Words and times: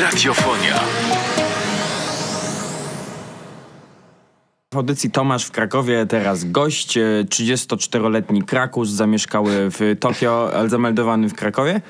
Radiofonia. 0.00 0.80
W 4.74 4.76
audycji 4.76 5.10
Tomasz 5.10 5.44
w 5.44 5.50
Krakowie, 5.50 6.06
teraz 6.06 6.44
gość, 6.44 6.96
e, 6.96 7.24
34-letni 7.28 8.42
Krakus, 8.42 8.90
zamieszkały 8.90 9.52
w 9.70 9.96
Tokio, 10.00 10.50
ale 10.54 10.68
zameldowany 10.68 11.28
w 11.28 11.34
Krakowie. 11.34 11.80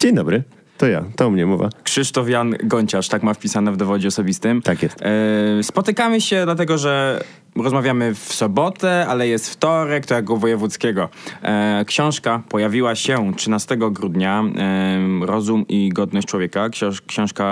Dzień 0.00 0.14
dobry, 0.14 0.42
to 0.78 0.86
ja, 0.86 1.04
to 1.16 1.28
u 1.28 1.30
mnie 1.30 1.46
mowa. 1.46 1.68
Krzysztof 1.82 2.28
Jan 2.28 2.54
Gonciarz, 2.64 3.08
tak 3.08 3.22
ma 3.22 3.34
wpisane 3.34 3.72
w 3.72 3.76
dowodzie 3.76 4.08
osobistym. 4.08 4.62
Tak 4.62 4.82
jest. 4.82 5.02
E, 5.02 5.62
spotykamy 5.62 6.20
się 6.20 6.42
dlatego, 6.44 6.78
że 6.78 7.20
rozmawiamy 7.56 8.14
w 8.14 8.18
sobotę, 8.18 9.06
ale 9.06 9.28
jest 9.28 9.50
wtorek, 9.50 10.06
to 10.06 10.14
jak 10.14 10.30
u 10.30 10.36
wojewódzkiego. 10.36 11.08
E, 11.42 11.84
książka 11.86 12.42
pojawiła 12.48 12.94
się 12.94 13.32
13 13.36 13.76
grudnia, 13.90 14.44
e, 14.56 15.26
Rozum 15.26 15.64
i 15.68 15.88
godność 15.88 16.28
człowieka, 16.28 16.68
książ 16.68 17.00
książka 17.00 17.44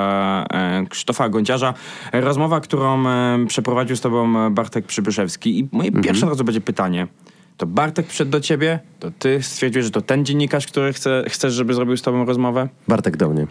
e, 0.52 0.86
Krzysztofa 0.86 1.28
Gonciarza. 1.28 1.74
Rozmowa, 2.12 2.60
którą 2.60 3.08
e, 3.08 3.46
przeprowadził 3.48 3.96
z 3.96 4.00
tobą 4.00 4.50
Bartek 4.50 4.86
Przybyszewski. 4.86 5.58
I 5.58 5.68
moje 5.72 5.92
pierwsze 5.92 6.26
od 6.26 6.32
razu 6.32 6.44
będzie 6.44 6.60
pytanie. 6.60 7.06
To 7.56 7.66
Bartek 7.66 8.06
przyszedł 8.06 8.30
do 8.30 8.40
ciebie, 8.40 8.78
to 9.00 9.10
ty 9.18 9.42
stwierdziłeś, 9.42 9.84
że 9.84 9.90
to 9.90 10.00
ten 10.00 10.24
dziennikarz, 10.24 10.66
który 10.66 10.92
chce, 10.92 11.24
chcesz, 11.28 11.54
żeby 11.54 11.74
zrobił 11.74 11.96
z 11.96 12.02
tobą 12.02 12.24
rozmowę? 12.24 12.68
Bartek 12.88 13.16
do 13.16 13.28
mnie. 13.28 13.46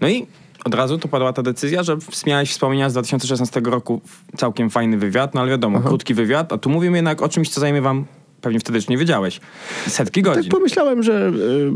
No 0.00 0.08
i 0.08 0.26
od 0.64 0.74
razu 0.74 0.98
to 0.98 1.08
padła 1.08 1.32
ta 1.32 1.42
decyzja, 1.42 1.82
że 1.82 1.96
miałeś 2.26 2.50
wspomnienia 2.50 2.90
z 2.90 2.92
2016 2.92 3.60
roku, 3.60 4.00
całkiem 4.36 4.70
fajny 4.70 4.98
wywiad, 4.98 5.34
no 5.34 5.40
ale 5.40 5.50
wiadomo, 5.50 5.80
krótki 5.80 6.14
wywiad, 6.14 6.52
a 6.52 6.58
tu 6.58 6.70
mówimy 6.70 6.98
jednak 6.98 7.22
o 7.22 7.28
czymś, 7.28 7.48
co 7.48 7.60
zajmie 7.60 7.82
wam, 7.82 8.04
pewnie 8.40 8.60
wtedy 8.60 8.78
jeszcze 8.78 8.92
nie 8.92 8.98
wiedziałeś, 8.98 9.40
setki 9.86 10.22
Tak 10.22 10.34
godzin. 10.34 10.50
pomyślałem, 10.50 11.02
że 11.02 11.32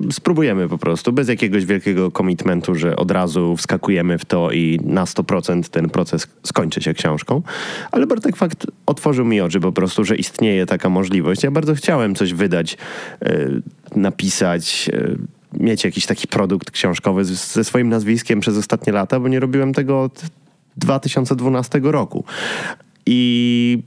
y, 0.09 0.13
spróbujemy 0.13 0.69
po 0.69 0.79
prostu, 0.79 1.13
bez 1.13 1.29
jakiegoś 1.29 1.65
wielkiego 1.65 2.11
komitmentu, 2.11 2.75
że 2.75 2.97
od 2.97 3.11
razu 3.11 3.57
wskakujemy 3.57 4.19
w 4.19 4.25
to 4.25 4.51
i 4.51 4.81
na 4.85 5.05
100% 5.05 5.69
ten 5.69 5.91
proces 5.91 6.27
skończy 6.43 6.83
się 6.83 6.95
książką. 6.95 7.43
Ale 7.93 8.06
Bartek 8.06 8.37
fakt 8.37 8.67
otworzył 8.87 9.25
mi 9.25 9.41
oczy 9.41 9.61
po 9.61 9.73
prostu, 9.73 10.05
że 10.05 10.17
istnieje 10.17 10.67
taka 10.67 10.89
możliwość. 10.89 11.43
Ja 11.43 11.51
bardzo 11.51 11.75
chciałem 11.75 12.15
coś 12.15 12.33
wydać, 12.33 12.77
y, 13.27 13.62
napisać, 13.97 14.91
y, 14.95 15.19
mieć 15.61 15.84
jakiś 15.84 16.06
taki 16.06 16.28
produkt 16.28 16.71
książkowy 16.71 17.25
z, 17.25 17.53
ze 17.53 17.65
swoim 17.65 17.89
nazwiskiem 17.89 18.41
przez 18.41 18.56
ostatnie 18.56 18.93
lata, 18.93 19.21
bo 19.21 19.28
nie 19.28 19.41
robiłem 19.41 19.73
tego 19.73 20.03
od 20.03 20.23
2012 20.77 21.81
roku. 21.83 22.25
I 23.06 23.78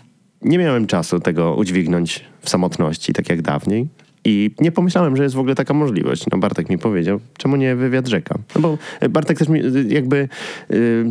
nie 0.41 0.57
miałem 0.57 0.87
czasu 0.87 1.19
tego 1.19 1.55
udźwignąć 1.55 2.25
w 2.41 2.49
samotności, 2.49 3.13
tak 3.13 3.29
jak 3.29 3.41
dawniej. 3.41 3.87
I 4.29 4.51
nie 4.59 4.71
pomyślałem, 4.71 5.17
że 5.17 5.23
jest 5.23 5.35
w 5.35 5.39
ogóle 5.39 5.55
taka 5.55 5.73
możliwość. 5.73 6.25
No 6.31 6.37
Bartek 6.37 6.69
mi 6.69 6.77
powiedział, 6.77 7.19
czemu 7.37 7.55
nie 7.55 7.75
wywiad 7.75 8.07
rzeka? 8.07 8.35
No 8.55 8.61
bo 8.61 8.77
Bartek 9.09 9.37
też 9.37 9.49
mi 9.49 9.59
y, 9.65 9.85
jakby 9.87 10.29
y, 10.71 11.05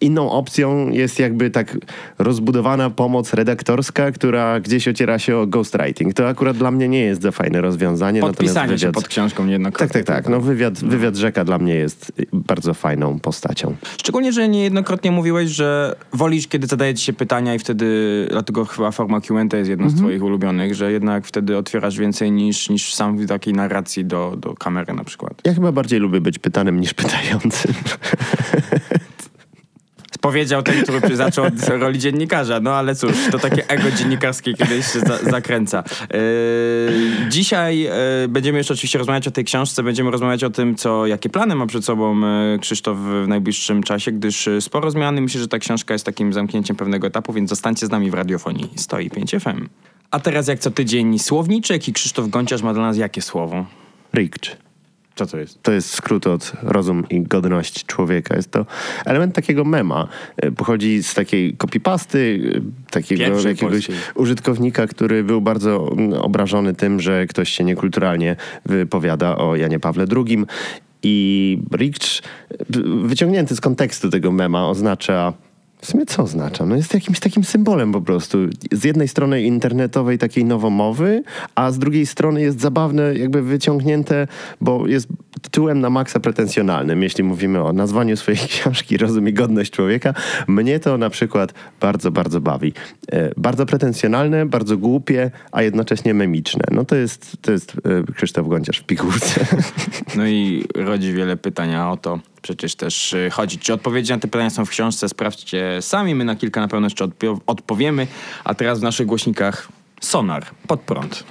inną 0.00 0.30
opcją 0.30 0.90
jest 0.90 1.18
jakby 1.18 1.50
tak 1.50 1.76
rozbudowana 2.18 2.90
pomoc 2.90 3.34
redaktorska, 3.34 4.12
która 4.12 4.60
gdzieś 4.60 4.88
ociera 4.88 5.18
się 5.18 5.36
o 5.36 5.46
ghostwriting. 5.46 6.14
To 6.14 6.28
akurat 6.28 6.56
dla 6.56 6.70
mnie 6.70 6.88
nie 6.88 7.00
jest 7.00 7.22
za 7.22 7.30
fajne 7.30 7.60
rozwiązanie. 7.60 8.20
Podpisanie 8.20 8.54
natomiast 8.54 8.80
się 8.80 8.86
wywiad... 8.86 8.94
pod 8.94 9.08
książką 9.08 9.46
niejednokrotnie. 9.46 9.94
Tak, 9.94 10.06
tak, 10.06 10.24
tak. 10.24 10.32
No 10.32 10.40
wywiad, 10.40 10.78
wywiad 10.78 11.16
rzeka 11.16 11.44
dla 11.44 11.58
mnie 11.58 11.74
jest 11.74 12.12
bardzo 12.32 12.74
fajną 12.74 13.18
postacią. 13.18 13.76
Szczególnie, 13.98 14.32
że 14.32 14.48
niejednokrotnie 14.48 15.10
mówiłeś, 15.10 15.50
że 15.50 15.96
wolisz, 16.12 16.48
kiedy 16.48 16.66
zadaje 16.66 16.94
ci 16.94 17.04
się 17.04 17.12
pytania 17.12 17.54
i 17.54 17.58
wtedy, 17.58 17.86
dlatego 18.30 18.64
chyba 18.64 18.90
forma 18.90 19.20
Q&A 19.20 19.56
jest 19.56 19.70
jedną 19.70 19.90
z 19.90 19.94
twoich 19.94 20.22
ulubionych, 20.22 20.74
że 20.74 20.92
jednak 20.92 21.26
wtedy 21.26 21.56
otwierasz 21.56 21.98
więcej 21.98 22.32
niż, 22.32 22.55
niż 22.70 22.94
sam 22.94 23.18
w 23.18 23.26
takiej 23.26 23.54
narracji 23.54 24.04
do, 24.04 24.36
do 24.36 24.54
kamery 24.54 24.94
na 24.94 25.04
przykład. 25.04 25.40
Ja 25.44 25.54
chyba 25.54 25.72
bardziej 25.72 26.00
lubię 26.00 26.20
być 26.20 26.38
pytanym 26.38 26.80
niż 26.80 26.94
pytającym. 26.94 27.74
Powiedział 30.26 30.62
ten, 30.62 30.82
który 30.82 31.16
zaczął 31.16 31.44
od 31.44 31.68
roli 31.68 31.98
dziennikarza. 31.98 32.60
No 32.60 32.74
ale 32.74 32.94
cóż, 32.94 33.12
to 33.30 33.38
takie 33.38 33.68
ego 33.68 33.90
dziennikarskie 33.90 34.54
kiedyś 34.54 34.92
się 34.92 35.00
za, 35.00 35.18
zakręca. 35.18 35.84
Yy, 36.00 37.28
dzisiaj 37.28 37.78
yy, 37.78 37.90
będziemy 38.28 38.58
jeszcze 38.58 38.74
oczywiście 38.74 38.98
rozmawiać 38.98 39.28
o 39.28 39.30
tej 39.30 39.44
książce, 39.44 39.82
będziemy 39.82 40.10
rozmawiać 40.10 40.44
o 40.44 40.50
tym, 40.50 40.74
co, 40.74 41.06
jakie 41.06 41.28
plany 41.28 41.54
ma 41.54 41.66
przed 41.66 41.84
sobą 41.84 42.20
yy, 42.20 42.58
Krzysztof 42.58 42.98
w 42.98 43.24
najbliższym 43.28 43.82
czasie, 43.82 44.12
gdyż 44.12 44.48
sporo 44.60 44.90
zmiany. 44.90 45.20
Myślę, 45.20 45.40
że 45.40 45.48
ta 45.48 45.58
książka 45.58 45.94
jest 45.94 46.06
takim 46.06 46.32
zamknięciem 46.32 46.76
pewnego 46.76 47.06
etapu, 47.06 47.32
więc 47.32 47.50
zostańcie 47.50 47.86
z 47.86 47.90
nami 47.90 48.10
w 48.10 48.14
radiofonii. 48.14 48.70
Stoi 48.76 49.10
5 49.10 49.30
FM. 49.30 49.68
A 50.16 50.20
teraz 50.20 50.48
jak 50.48 50.58
co 50.58 50.70
tydzień 50.70 51.18
słowniczek 51.18 51.88
i 51.88 51.92
Krzysztof 51.92 52.28
Gonciarz 52.28 52.62
ma 52.62 52.74
dla 52.74 52.82
nas 52.82 52.96
jakie 52.96 53.22
słowo? 53.22 53.66
Rikcz. 54.14 54.56
Co 55.14 55.26
to 55.26 55.38
jest? 55.38 55.62
To 55.62 55.72
jest 55.72 55.90
skrót 55.90 56.26
od 56.26 56.52
rozum 56.62 57.04
i 57.10 57.22
godność 57.22 57.86
człowieka. 57.86 58.36
Jest 58.36 58.50
to 58.50 58.66
element 59.04 59.34
takiego 59.34 59.64
mema. 59.64 60.08
E, 60.36 60.50
Pochodzi 60.50 61.02
z 61.02 61.14
takiej 61.14 61.56
copypasty, 61.56 62.52
e, 62.56 62.90
takiego 62.90 63.24
Pierwszej 63.24 63.50
jakiegoś 63.50 63.72
polskiej. 63.72 63.96
użytkownika, 64.14 64.86
który 64.86 65.24
był 65.24 65.40
bardzo 65.40 65.92
mm, 65.92 66.12
obrażony 66.12 66.74
tym, 66.74 67.00
że 67.00 67.26
ktoś 67.26 67.48
się 67.48 67.64
niekulturalnie 67.64 68.36
wypowiada 68.66 69.36
o 69.36 69.56
Janie 69.56 69.80
Pawle 69.80 70.04
II. 70.16 70.44
I 71.02 71.58
Rikcz, 71.76 72.22
e, 72.50 72.56
wyciągnięty 73.04 73.56
z 73.56 73.60
kontekstu 73.60 74.10
tego 74.10 74.32
mema, 74.32 74.68
oznacza 74.68 75.32
w 75.80 75.86
sumie 75.86 76.06
co 76.06 76.22
oznacza? 76.22 76.66
No 76.66 76.76
jest 76.76 76.94
jakimś 76.94 77.20
takim 77.20 77.44
symbolem 77.44 77.92
po 77.92 78.00
prostu. 78.00 78.38
Z 78.72 78.84
jednej 78.84 79.08
strony 79.08 79.42
internetowej 79.42 80.18
takiej 80.18 80.44
nowomowy, 80.44 81.22
a 81.54 81.70
z 81.70 81.78
drugiej 81.78 82.06
strony 82.06 82.42
jest 82.42 82.60
zabawne, 82.60 83.14
jakby 83.14 83.42
wyciągnięte, 83.42 84.26
bo 84.60 84.86
jest 84.86 85.08
tytułem 85.42 85.80
na 85.80 85.90
maksa 85.90 86.20
pretensjonalnym, 86.20 87.02
jeśli 87.02 87.24
mówimy 87.24 87.64
o 87.64 87.72
nazwaniu 87.72 88.16
swojej 88.16 88.40
książki 88.48 88.96
Rozum 88.96 89.28
i 89.28 89.32
godność 89.32 89.70
człowieka. 89.70 90.14
Mnie 90.48 90.80
to 90.80 90.98
na 90.98 91.10
przykład 91.10 91.54
bardzo, 91.80 92.10
bardzo 92.10 92.40
bawi. 92.40 92.72
E, 93.12 93.30
bardzo 93.36 93.66
pretensjonalne, 93.66 94.46
bardzo 94.46 94.76
głupie, 94.76 95.30
a 95.52 95.62
jednocześnie 95.62 96.14
memiczne. 96.14 96.64
No 96.70 96.84
to 96.84 96.96
jest, 96.96 97.36
to 97.42 97.52
jest 97.52 97.72
e, 98.08 98.12
Krzysztof 98.12 98.48
Gonciarz 98.48 98.78
w 98.78 98.84
pigułce. 98.84 99.46
No 100.16 100.26
i 100.26 100.64
rodzi 100.74 101.12
wiele 101.12 101.36
pytań, 101.36 101.74
a 101.74 101.90
o 101.90 101.96
to 101.96 102.18
przecież 102.46 102.74
też 102.74 103.12
y, 103.12 103.30
chodzi. 103.30 103.58
Czy 103.58 103.72
odpowiedzi 103.72 104.12
na 104.12 104.18
te 104.18 104.28
pytania 104.28 104.50
są 104.50 104.64
w 104.64 104.70
książce? 104.70 105.08
Sprawdźcie 105.08 105.82
sami, 105.82 106.14
my 106.14 106.24
na 106.24 106.36
kilka 106.36 106.60
na 106.60 106.68
pewno 106.68 106.86
jeszcze 106.86 107.04
odpo- 107.04 107.40
odpowiemy. 107.46 108.06
A 108.44 108.54
teraz 108.54 108.80
w 108.80 108.82
naszych 108.82 109.06
głośnikach 109.06 109.68
sonar, 110.00 110.46
pod 110.66 110.80
prąd. 110.80 111.24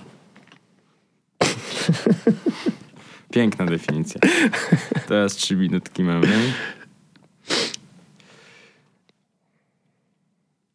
Piękna 3.34 3.66
definicja. 3.66 4.22
Teraz 5.08 5.36
trzy 5.36 5.56
minutki 5.56 6.04
mamy. 6.04 6.54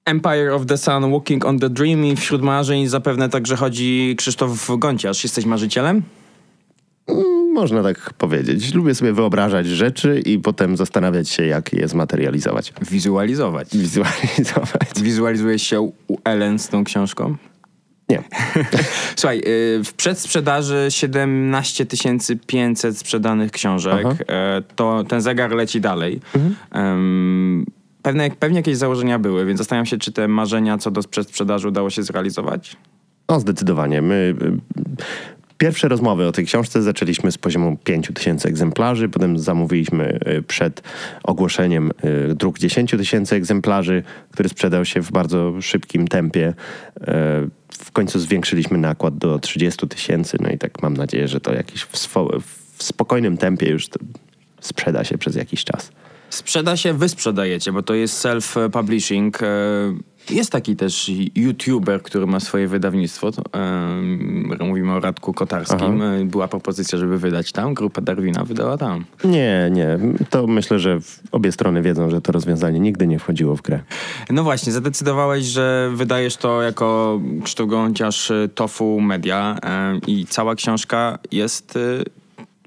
Empire 0.05 0.55
of 0.55 0.67
the 0.67 0.77
Sun, 0.77 1.13
Walking 1.13 1.45
on 1.45 1.59
the 1.59 1.71
Dream 1.71 2.05
i 2.05 2.17
wśród 2.17 2.43
marzeń 2.43 2.87
zapewne 2.87 3.29
także 3.29 3.57
chodzi 3.57 4.15
Krzysztof 4.19 4.71
Gonciarz. 4.79 5.25
Jesteś 5.25 5.45
marzycielem? 5.45 6.03
Można 7.55 7.83
tak 7.83 8.13
powiedzieć. 8.15 8.75
Lubię 8.75 8.95
sobie 8.95 9.13
wyobrażać 9.13 9.67
rzeczy 9.67 10.21
i 10.27 10.39
potem 10.39 10.77
zastanawiać 10.77 11.29
się, 11.29 11.47
jak 11.47 11.73
je 11.73 11.89
zmaterializować. 11.89 12.73
Wizualizować. 12.91 13.69
Wizualizować. 13.77 14.91
Wizualizujesz 15.03 15.63
się 15.63 15.81
u 15.81 16.19
Ellen 16.25 16.59
z 16.59 16.69
tą 16.69 16.85
książką? 16.85 17.37
Nie. 18.09 18.23
Słuchaj, 19.17 19.39
y, 19.39 19.85
w 19.85 19.93
przedsprzedaży 19.97 20.87
17 20.89 21.87
500 22.47 22.99
sprzedanych 22.99 23.51
książek. 23.51 24.07
Aha. 24.07 24.17
E, 24.29 24.63
To 24.77 25.05
ten 25.09 25.21
zegar 25.21 25.51
leci 25.53 25.81
dalej. 25.81 26.21
Em, 26.71 27.67
Pewne, 28.03 28.31
pewnie 28.31 28.57
jakieś 28.57 28.77
założenia 28.77 29.19
były, 29.19 29.47
więc 29.47 29.59
zastanawiam 29.59 29.87
się, 29.87 29.99
czy 29.99 30.13
te 30.13 30.29
marzenia 30.29 30.79
co 30.79 30.91
do 30.91 31.03
przedsprzedaży 31.03 31.69
udało 31.69 31.91
się 31.91 32.03
zrealizować? 32.03 32.77
No, 33.29 33.41
zdecydowanie. 33.41 34.03
My 34.03 34.35
pierwsze 35.61 35.89
rozmowy 35.89 36.27
o 36.27 36.33
tej 36.33 36.47
książce 36.47 36.83
zaczęliśmy 36.83 37.33
z 37.33 37.39
poziomu 37.39 37.77
5000 37.85 38.49
egzemplarzy, 38.49 39.09
potem 39.09 39.39
zamówiliśmy 39.39 40.19
y, 40.39 40.43
przed 40.43 40.83
ogłoszeniem 41.23 41.91
y, 42.31 42.35
druk 42.35 42.59
10 42.59 42.91
tysięcy 42.91 43.37
egzemplarzy, 43.37 44.03
który 44.31 44.49
sprzedał 44.49 44.85
się 44.85 45.01
w 45.03 45.13
bardzo 45.13 45.63
szybkim 45.63 46.09
tempie. 46.09 46.49
Y, 46.49 47.05
W 47.73 47.93
końcu 47.93 48.19
zwiększyliśmy 48.19 48.79
nakład 48.79 49.19
do 49.19 49.39
30 49.39 49.89
tysięcy, 49.89 50.37
no 50.41 50.51
i 50.51 50.59
tak 50.59 50.83
mam 50.83 50.97
nadzieję, 50.97 51.29
że 51.29 51.41
to 51.41 51.55
jakiś 51.55 51.83
w, 51.83 52.09
w 52.79 52.83
spokojnym 52.83 53.37
tempie 53.37 53.71
już 53.71 53.89
sprzeda 54.61 55.05
się 55.05 55.19
przez 55.19 55.37
jakiś 55.37 55.65
czas. 55.65 55.93
Sprzeda 56.31 56.77
się, 56.77 56.95
wy 56.95 57.09
sprzedajecie, 57.09 57.73
bo 57.73 57.83
to 57.83 57.95
jest 57.95 58.25
self-publishing. 58.25 59.31
E, 60.31 60.35
Jest 60.35 60.53
taki 60.53 60.77
też 60.77 61.11
youtuber, 61.35 62.03
który 62.03 62.27
ma 62.27 62.41
swoje 62.41 62.69
wydawnictwo. 62.69 63.33
To, 63.33 63.43
em, 63.53 64.51
mówimy 64.61 64.93
o 64.93 65.01
Radku 65.01 65.33
Kotarskim. 65.35 66.03
E, 66.03 66.25
Była 66.25 66.49
propozycja, 66.49 66.99
żeby 66.99 67.19
wydać 67.19 67.53
tam. 67.53 67.75
Grupa 67.75 68.01
Darwina 68.01 68.45
wydała 68.45 68.77
tam. 68.79 69.05
Nie, 69.25 69.69
nie. 69.73 69.99
To 70.31 70.47
myślę, 70.47 70.79
że 70.79 70.99
obie 71.33 71.53
strony 71.53 71.83
wiedzą, 71.83 72.11
że 72.11 72.21
to 72.21 72.33
rozwiązanie 72.33 72.81
nigdy 72.81 73.07
nie 73.07 73.19
wchodziło 73.19 73.57
w 73.57 73.63
grę. 73.63 73.81
No 74.31 74.43
właśnie, 74.45 74.73
zadecydowałeś, 74.73 75.45
że 75.45 75.91
wydajesz 75.95 76.37
to 76.37 76.63
jako 76.63 77.21
Gąciarz 77.67 78.31
y, 78.31 78.51
Tofu 78.55 79.01
Media 79.01 79.57
e, 79.65 79.99
i 80.07 80.27
cała 80.27 80.55
książka 80.55 81.19
jest 81.33 81.77
y, 81.77 82.05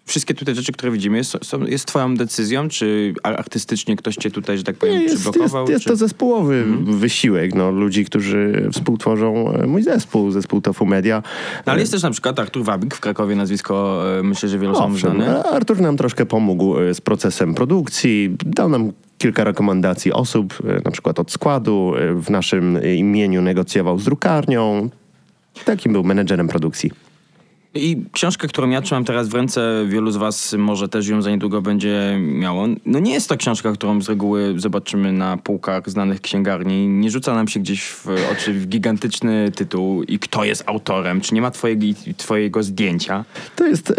wszystkie 0.06 0.34
tutaj 0.34 0.56
rzeczy, 0.56 0.72
które 0.72 0.92
widzimy, 0.92 1.18
jest, 1.18 1.38
są, 1.42 1.66
jest 1.66 1.86
twoją 1.86 2.16
decyzją, 2.16 2.70
czy 2.70 3.14
artystycznie 3.24 3.96
ktoś 3.96 4.16
cię 4.16 4.32
tutaj, 4.32 4.58
że 4.58 4.64
tak 4.64 4.76
powiem, 4.76 5.02
jest, 5.02 5.16
przyblokował? 5.16 5.62
Jest, 5.62 5.72
jest 5.72 5.84
czy... 5.84 5.90
to 5.90 5.96
zespołowy 5.96 6.56
mhm. 6.56 7.00
wysiłek 7.00 7.56
no, 7.56 7.72
ludzi, 7.72 8.06
którzy 8.06 8.70
współtworzą 8.74 9.54
e, 9.54 9.68
mój 9.68 9.84
zespół, 9.84 10.32
zespół 10.32 10.62
Tofu 10.62 10.86
Media. 10.86 11.24
No, 11.66 11.72
ale 11.72 11.82
jest 11.82 11.92
też 11.92 12.04
na 12.04 12.12
przykład 12.12 12.40
Artur 12.40 12.64
Wabik 12.64 12.96
w 12.96 13.00
Krakowie, 13.00 13.36
nazwisko 13.36 14.04
e, 14.20 14.24
myślę, 14.24 14.50
że 14.50 14.60
wielu 14.60 14.74
osobom 14.74 14.98
znane. 14.98 15.44
Artur 15.44 15.82
nam 15.82 15.98
troszkę 15.98 16.26
pomógł 16.26 16.76
z 16.94 17.02
procesem 17.02 17.54
produkcji, 17.54 18.36
dał 18.46 18.70
nam 18.70 18.92
kilka 19.18 19.44
rekomendacji 19.44 20.14
osób, 20.14 20.58
na 20.86 20.92
przykład 20.92 21.20
od 21.20 21.32
składu, 21.32 21.94
w 22.16 22.30
naszym 22.30 22.80
imieniu 22.96 23.42
negocjował 23.42 24.00
z 24.00 24.06
drukarnią. 24.06 24.90
Takim 25.66 25.94
był 25.94 26.04
menedżerem 26.04 26.48
produkcji. 26.48 26.92
I 27.76 28.06
książkę, 28.12 28.48
którą 28.48 28.70
ja 28.70 28.82
trzymam 28.82 29.06
teraz 29.06 29.28
w 29.30 29.34
ręce, 29.34 29.86
wielu 29.88 30.12
z 30.12 30.18
was 30.18 30.56
może 30.58 30.90
też 30.90 31.08
ją 31.08 31.22
za 31.22 31.30
niedługo 31.30 31.62
będzie 31.62 32.18
miało. 32.22 32.68
No 32.86 33.00
nie 33.00 33.14
jest 33.14 33.30
to 33.30 33.38
książka, 33.38 33.72
którą 33.72 34.02
z 34.02 34.10
reguły 34.10 34.54
zobaczymy 34.58 35.14
na 35.14 35.38
półkach 35.38 35.90
znanych 35.90 36.22
księgarni. 36.22 36.88
Nie 36.88 37.12
rzuca 37.12 37.34
nam 37.34 37.48
się 37.48 37.60
gdzieś 37.60 37.84
w 37.84 38.08
oczy 38.32 38.54
w 38.54 38.68
gigantyczny 38.68 39.52
tytuł 39.56 40.04
i 40.04 40.20
kto 40.20 40.44
jest 40.44 40.64
autorem, 40.66 41.22
czy 41.22 41.36
nie 41.36 41.42
ma 41.42 41.52
twojego, 41.52 41.86
twojego 42.18 42.64
zdjęcia. 42.64 43.26
To 43.56 43.68
jest... 43.68 43.94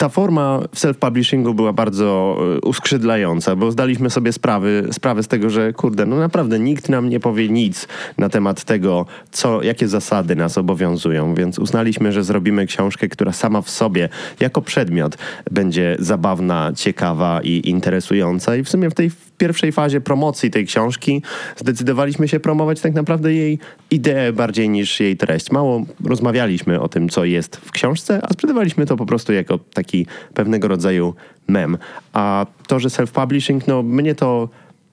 Ta 0.00 0.08
forma 0.08 0.60
w 0.74 0.78
self-publishingu 0.78 1.54
była 1.54 1.72
bardzo 1.72 2.38
e, 2.56 2.60
uskrzydlająca, 2.60 3.56
bo 3.56 3.70
zdaliśmy 3.70 4.10
sobie 4.10 4.32
sprawy, 4.32 4.88
sprawę 4.92 5.22
z 5.22 5.28
tego, 5.28 5.50
że 5.50 5.72
kurde, 5.72 6.06
no 6.06 6.16
naprawdę 6.16 6.58
nikt 6.58 6.88
nam 6.88 7.08
nie 7.08 7.20
powie 7.20 7.48
nic 7.48 7.88
na 8.18 8.28
temat 8.28 8.64
tego, 8.64 9.06
co, 9.30 9.62
jakie 9.62 9.88
zasady 9.88 10.36
nas 10.36 10.58
obowiązują, 10.58 11.34
więc 11.34 11.58
uznaliśmy, 11.58 12.12
że 12.12 12.24
zrobimy 12.24 12.66
książkę, 12.66 13.08
która 13.08 13.32
sama 13.32 13.62
w 13.62 13.70
sobie, 13.70 14.08
jako 14.40 14.62
przedmiot, 14.62 15.18
będzie 15.50 15.96
zabawna, 15.98 16.72
ciekawa 16.76 17.40
i 17.42 17.68
interesująca 17.68 18.56
i 18.56 18.64
w 18.64 18.68
sumie 18.68 18.90
w 18.90 18.94
tej 18.94 19.10
pierwszej 19.38 19.72
fazie 19.72 20.00
promocji 20.00 20.50
tej 20.50 20.66
książki 20.66 21.22
zdecydowaliśmy 21.56 22.28
się 22.28 22.40
promować 22.40 22.80
tak 22.80 22.94
naprawdę 22.94 23.32
jej 23.32 23.58
ideę 23.90 24.32
bardziej 24.32 24.68
niż 24.68 25.00
jej 25.00 25.16
treść. 25.16 25.50
Mało 25.50 25.84
rozmawialiśmy 26.04 26.80
o 26.80 26.88
tym, 26.88 27.08
co 27.08 27.24
jest 27.24 27.56
w 27.56 27.70
książce, 27.70 28.20
a 28.22 28.32
sprzedawaliśmy 28.32 28.86
to 28.86 28.96
po 28.96 29.06
prostu 29.06 29.32
jako 29.32 29.58
taki 29.58 29.89
pewnego 30.34 30.68
rodzaju 30.68 31.14
mem. 31.48 31.78
A 32.12 32.46
to, 32.66 32.80
że 32.80 32.88
self-publishing, 32.88 33.60
no 33.66 33.82
mnie 33.82 34.14
to 34.14 34.48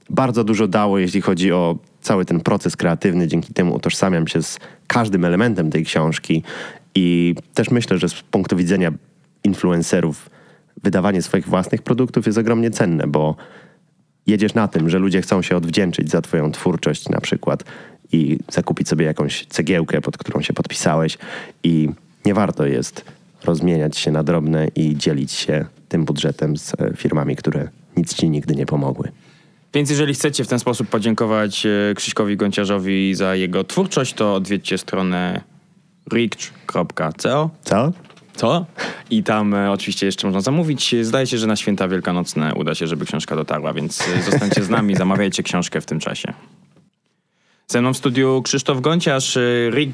bardzo 0.10 0.44
dużo 0.44 0.68
dało, 0.68 1.00
jeśli 1.00 1.22
chodzi 1.22 1.52
o 1.52 1.78
cały 2.02 2.26
ten 2.26 2.40
proces 2.40 2.76
kreatywny. 2.76 3.28
Dzięki 3.28 3.54
temu 3.54 3.76
utożsamiam 3.76 4.28
się 4.28 4.44
z 4.44 4.60
każdym 4.88 5.26
elementem 5.26 5.70
tej 5.70 5.86
książki 5.86 6.44
i 6.96 7.36
też 7.54 7.72
myślę, 7.72 7.98
że 7.98 8.10
z 8.10 8.14
punktu 8.14 8.58
widzenia 8.58 8.92
influencerów 9.44 10.30
wydawanie 10.84 11.22
swoich 11.22 11.48
własnych 11.48 11.82
produktów 11.82 12.26
jest 12.26 12.38
ogromnie 12.38 12.72
cenne, 12.72 13.08
bo 13.08 13.36
jedziesz 14.28 14.54
na 14.54 14.68
tym, 14.68 14.90
że 14.90 15.00
ludzie 15.00 15.22
chcą 15.22 15.42
się 15.42 15.58
odwdzięczyć 15.58 16.10
za 16.10 16.22
twoją 16.22 16.52
twórczość 16.52 17.10
na 17.10 17.22
przykład 17.22 17.64
i 18.12 18.40
zakupić 18.52 18.90
sobie 18.90 19.06
jakąś 19.06 19.46
cegiełkę, 19.46 20.02
pod 20.02 20.18
którą 20.18 20.42
się 20.42 20.54
podpisałeś 20.54 21.18
i 21.64 21.90
nie 22.26 22.34
warto 22.34 22.66
jest 22.66 23.06
rozmieniać 23.48 23.98
się 23.98 24.12
na 24.12 24.24
drobne 24.24 24.68
i 24.76 24.98
dzielić 24.98 25.32
się 25.32 25.66
tym 25.90 26.06
budżetem 26.06 26.58
z 26.58 26.74
e, 26.74 26.94
firmami, 26.96 27.36
które 27.36 27.70
nic 27.98 28.14
ci 28.14 28.30
nigdy 28.30 28.56
nie 28.56 28.66
pomogły. 28.66 29.12
Więc 29.74 29.90
jeżeli 29.90 30.14
chcecie 30.14 30.44
w 30.44 30.48
ten 30.48 30.60
sposób 30.60 30.88
podziękować 30.88 31.66
e, 31.66 31.94
Krzyśkowi 31.96 32.38
Gonciarzowi 32.38 33.16
za 33.16 33.36
jego 33.36 33.64
twórczość, 33.64 34.14
to 34.14 34.36
odwiedźcie 34.36 34.78
stronę 34.78 35.42
rich.co. 36.14 37.50
Co? 37.64 37.92
Co? 38.36 38.66
I 39.10 39.24
tam 39.24 39.54
e, 39.54 39.72
oczywiście 39.72 40.06
jeszcze 40.06 40.28
można 40.28 40.42
zamówić. 40.42 40.96
Zdaje 41.02 41.28
się, 41.28 41.38
że 41.38 41.48
na 41.48 41.56
święta 41.56 41.88
wielkanocne 41.88 42.54
uda 42.56 42.76
się, 42.76 42.88
żeby 42.88 43.06
książka 43.06 43.36
dotarła, 43.36 43.74
więc 43.74 44.04
zostańcie 44.26 44.64
z 44.64 44.70
nami, 44.70 44.96
zamawiajcie 45.06 45.44
książkę 45.44 45.82
w 45.82 45.86
tym 45.86 46.00
czasie. 46.00 46.34
Ze 47.72 47.82
mną 47.82 47.94
w 47.94 47.98
studiu 47.98 48.42
Krzysztof 48.42 48.82
Gonciarz. 48.82 49.38
Rich 49.70 49.92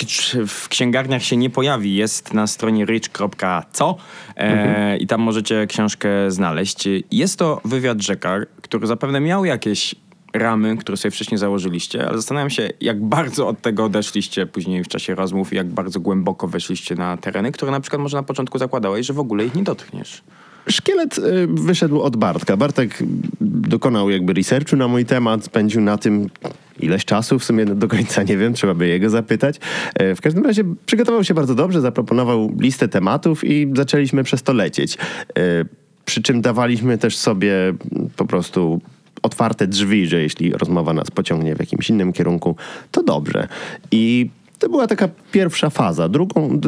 w 0.47 0.67
księgarniach 0.69 1.23
się 1.23 1.37
nie 1.37 1.49
pojawi. 1.49 1.95
Jest 1.95 2.33
na 2.33 2.47
stronie 2.47 2.85
rich.co 2.85 3.95
e, 4.35 4.39
mhm. 4.39 4.99
i 4.99 5.07
tam 5.07 5.21
możecie 5.21 5.67
książkę 5.67 6.31
znaleźć. 6.31 6.87
Jest 7.11 7.39
to 7.39 7.61
wywiad 7.65 8.01
rzeka, 8.01 8.39
który 8.61 8.87
zapewne 8.87 9.19
miał 9.19 9.45
jakieś 9.45 9.95
ramy, 10.33 10.77
które 10.77 10.97
sobie 10.97 11.11
wcześniej 11.11 11.37
założyliście, 11.37 12.07
ale 12.07 12.17
zastanawiam 12.17 12.49
się, 12.49 12.69
jak 12.81 13.03
bardzo 13.03 13.47
od 13.47 13.61
tego 13.61 13.85
odeszliście 13.85 14.45
później 14.45 14.83
w 14.83 14.87
czasie 14.87 15.15
rozmów 15.15 15.53
i 15.53 15.55
jak 15.55 15.67
bardzo 15.67 15.99
głęboko 15.99 16.47
weszliście 16.47 16.95
na 16.95 17.17
tereny, 17.17 17.51
które 17.51 17.71
na 17.71 17.79
przykład 17.79 18.01
może 18.01 18.17
na 18.17 18.23
początku 18.23 18.57
zakładałeś, 18.57 19.07
że 19.07 19.13
w 19.13 19.19
ogóle 19.19 19.45
ich 19.45 19.55
nie 19.55 19.63
dotkniesz. 19.63 20.23
Szkielet 20.69 21.17
y, 21.17 21.47
wyszedł 21.47 22.01
od 22.01 22.17
Bartka. 22.17 22.57
Bartek 22.57 22.99
dokonał 23.41 24.09
jakby 24.09 24.33
researchu 24.33 24.75
na 24.75 24.87
mój 24.87 25.05
temat, 25.05 25.45
spędził 25.45 25.81
na 25.81 25.97
tym 25.97 26.29
ileś 26.79 27.05
czasu, 27.05 27.39
w 27.39 27.43
sumie 27.43 27.65
do 27.65 27.87
końca 27.87 28.23
nie 28.23 28.37
wiem, 28.37 28.53
trzeba 28.53 28.73
by 28.73 28.87
jego 28.87 29.09
zapytać. 29.09 29.59
E, 29.95 30.15
w 30.15 30.21
każdym 30.21 30.45
razie 30.45 30.63
przygotował 30.85 31.23
się 31.23 31.33
bardzo 31.33 31.55
dobrze, 31.55 31.81
zaproponował 31.81 32.51
listę 32.59 32.87
tematów 32.87 33.43
i 33.43 33.71
zaczęliśmy 33.75 34.23
przez 34.23 34.43
to 34.43 34.53
lecieć. 34.53 34.97
E, 35.37 35.65
przy 36.05 36.21
czym 36.21 36.41
dawaliśmy 36.41 36.97
też 36.97 37.17
sobie 37.17 37.53
po 38.15 38.25
prostu 38.25 38.81
otwarte 39.23 39.67
drzwi, 39.67 40.07
że 40.07 40.21
jeśli 40.21 40.51
rozmowa 40.51 40.93
nas 40.93 41.11
pociągnie 41.11 41.55
w 41.55 41.59
jakimś 41.59 41.89
innym 41.89 42.13
kierunku, 42.13 42.55
to 42.91 43.03
dobrze. 43.03 43.47
I 43.91 44.29
to 44.59 44.69
była 44.69 44.87
taka 44.87 45.09
pierwsza 45.33 45.69
faza. 45.69 46.09
Drugą, 46.09 46.59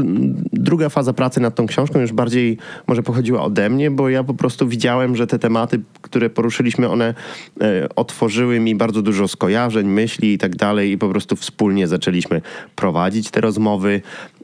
druga 0.54 0.90
faza 0.90 1.14
pracy 1.14 1.40
nad 1.40 1.56
tą 1.56 1.68
książką 1.68 2.00
już 2.00 2.14
bardziej 2.14 2.58
może 2.88 3.04
pochodziła 3.04 3.42
ode 3.42 3.70
mnie, 3.70 3.92
bo 3.92 4.10
ja 4.10 4.24
po 4.24 4.34
prostu 4.34 4.68
widziałem, 4.68 5.16
że 5.16 5.28
te 5.28 5.40
tematy, 5.40 5.82
które 6.02 6.30
poruszyliśmy, 6.30 6.90
one 6.90 7.14
e, 7.62 7.90
otworzyły 7.96 8.60
mi 8.60 8.76
bardzo 8.76 9.02
dużo 9.02 9.28
skojarzeń, 9.28 9.88
myśli 9.88 10.34
i 10.34 10.38
tak 10.38 10.56
dalej 10.56 10.92
i 10.92 10.98
po 10.98 11.10
prostu 11.10 11.36
wspólnie 11.36 11.88
zaczęliśmy 11.88 12.42
prowadzić 12.76 13.32
te 13.32 13.42
rozmowy. 13.42 14.02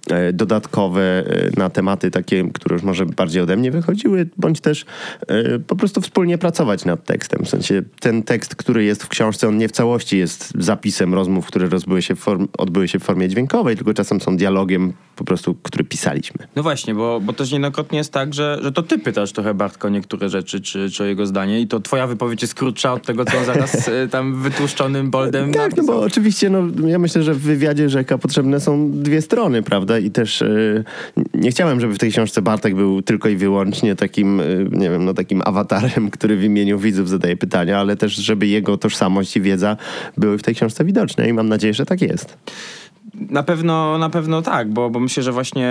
E, 0.10 0.34
dodatkowe 0.34 1.02
e, 1.02 1.50
na 1.58 1.70
tematy 1.70 2.12
takie, 2.12 2.50
które 2.54 2.74
już 2.74 2.84
może 2.84 3.06
bardziej 3.06 3.42
ode 3.42 3.58
mnie 3.58 3.72
wychodziły, 3.72 4.30
bądź 4.38 4.62
też 4.62 4.86
e, 5.28 5.60
po 5.60 5.76
prostu 5.76 6.02
wspólnie 6.02 6.38
pracować 6.38 6.86
nad 6.86 7.06
tekstem. 7.06 7.46
W 7.46 7.50
sensie 7.50 7.82
ten 8.00 8.24
tekst, 8.24 8.56
który 8.56 8.84
jest 8.84 9.04
w 9.04 9.08
książce, 9.08 9.48
on 9.48 9.58
nie 9.58 9.68
w 9.68 9.72
całości 9.72 10.18
jest 10.18 10.54
zapisem 10.60 11.14
rozmów, 11.14 11.46
które 11.46 11.70
się 12.00 12.16
form, 12.16 12.48
odbyły 12.58 12.88
się 12.88 13.00
w 13.00 13.04
formie 13.04 13.30
dźwiękowej, 13.30 13.76
tylko 13.76 13.94
czasem 13.94 14.11
są 14.20 14.38
dialogiem 14.38 14.94
po 15.16 15.26
prostu, 15.26 15.56
który 15.64 15.84
pisaliśmy. 15.84 16.48
No 16.56 16.64
właśnie, 16.64 16.96
bo, 16.96 17.22
bo 17.22 17.34
też 17.34 17.52
niejednokrotnie 17.52 17.98
jest 17.98 18.14
tak, 18.14 18.34
że, 18.34 18.60
że 18.62 18.72
to 18.72 18.84
ty 18.84 19.00
pytasz 19.00 19.32
trochę 19.32 19.54
Bartko 19.54 19.90
niektóre 19.90 20.30
rzeczy, 20.30 20.62
czy, 20.62 20.92
czy 20.92 21.04
o 21.04 21.06
jego 21.06 21.26
zdanie 21.26 21.62
i 21.62 21.68
to 21.68 21.80
twoja 21.80 22.08
wypowiedź 22.08 22.42
jest 22.42 22.56
krótsza 22.56 22.94
od 22.94 23.06
tego, 23.06 23.26
co 23.26 23.38
on 23.38 23.46
zaraz 23.46 23.90
tam 24.12 24.42
wytłuszczonym 24.42 25.12
boldem 25.12 25.52
Tak, 25.52 25.72
napisał. 25.72 25.86
no 25.86 25.94
bo 25.94 26.06
oczywiście, 26.06 26.50
no 26.50 26.88
ja 26.88 27.00
myślę, 27.00 27.24
że 27.24 27.34
w 27.34 27.40
wywiadzie 27.40 27.90
Rzeka 27.90 28.18
potrzebne 28.18 28.60
są 28.60 28.92
dwie 28.92 29.22
strony, 29.22 29.64
prawda? 29.64 30.00
I 30.00 30.12
też 30.12 30.42
y, 30.42 30.84
nie 31.34 31.52
chciałem, 31.52 31.82
żeby 31.82 31.94
w 31.94 31.98
tej 32.00 32.12
książce 32.12 32.42
Bartek 32.42 32.76
był 32.76 33.02
tylko 33.02 33.30
i 33.30 33.36
wyłącznie 33.36 33.96
takim, 33.96 34.40
y, 34.40 34.68
nie 34.72 34.90
wiem, 34.90 35.06
no 35.06 35.14
takim 35.14 35.42
awatarem, 35.46 36.10
który 36.16 36.38
w 36.38 36.44
imieniu 36.44 36.80
widzów 36.80 37.10
zadaje 37.10 37.38
pytania, 37.38 37.80
ale 37.80 37.96
też, 37.98 38.16
żeby 38.16 38.48
jego 38.48 38.78
tożsamość 38.78 39.38
i 39.38 39.42
wiedza 39.42 39.78
były 40.18 40.38
w 40.38 40.44
tej 40.44 40.56
książce 40.56 40.86
widoczne 40.86 41.30
i 41.30 41.34
mam 41.34 41.50
nadzieję, 41.50 41.74
że 41.74 41.86
tak 41.86 42.02
jest. 42.02 42.38
Na 43.14 43.44
pewno, 43.44 43.98
na 43.98 44.10
pewno 44.10 44.42
tak, 44.42 44.70
bo, 44.70 44.90
bo 44.90 45.00
myślę, 45.00 45.24
że 45.24 45.32
właśnie 45.32 45.70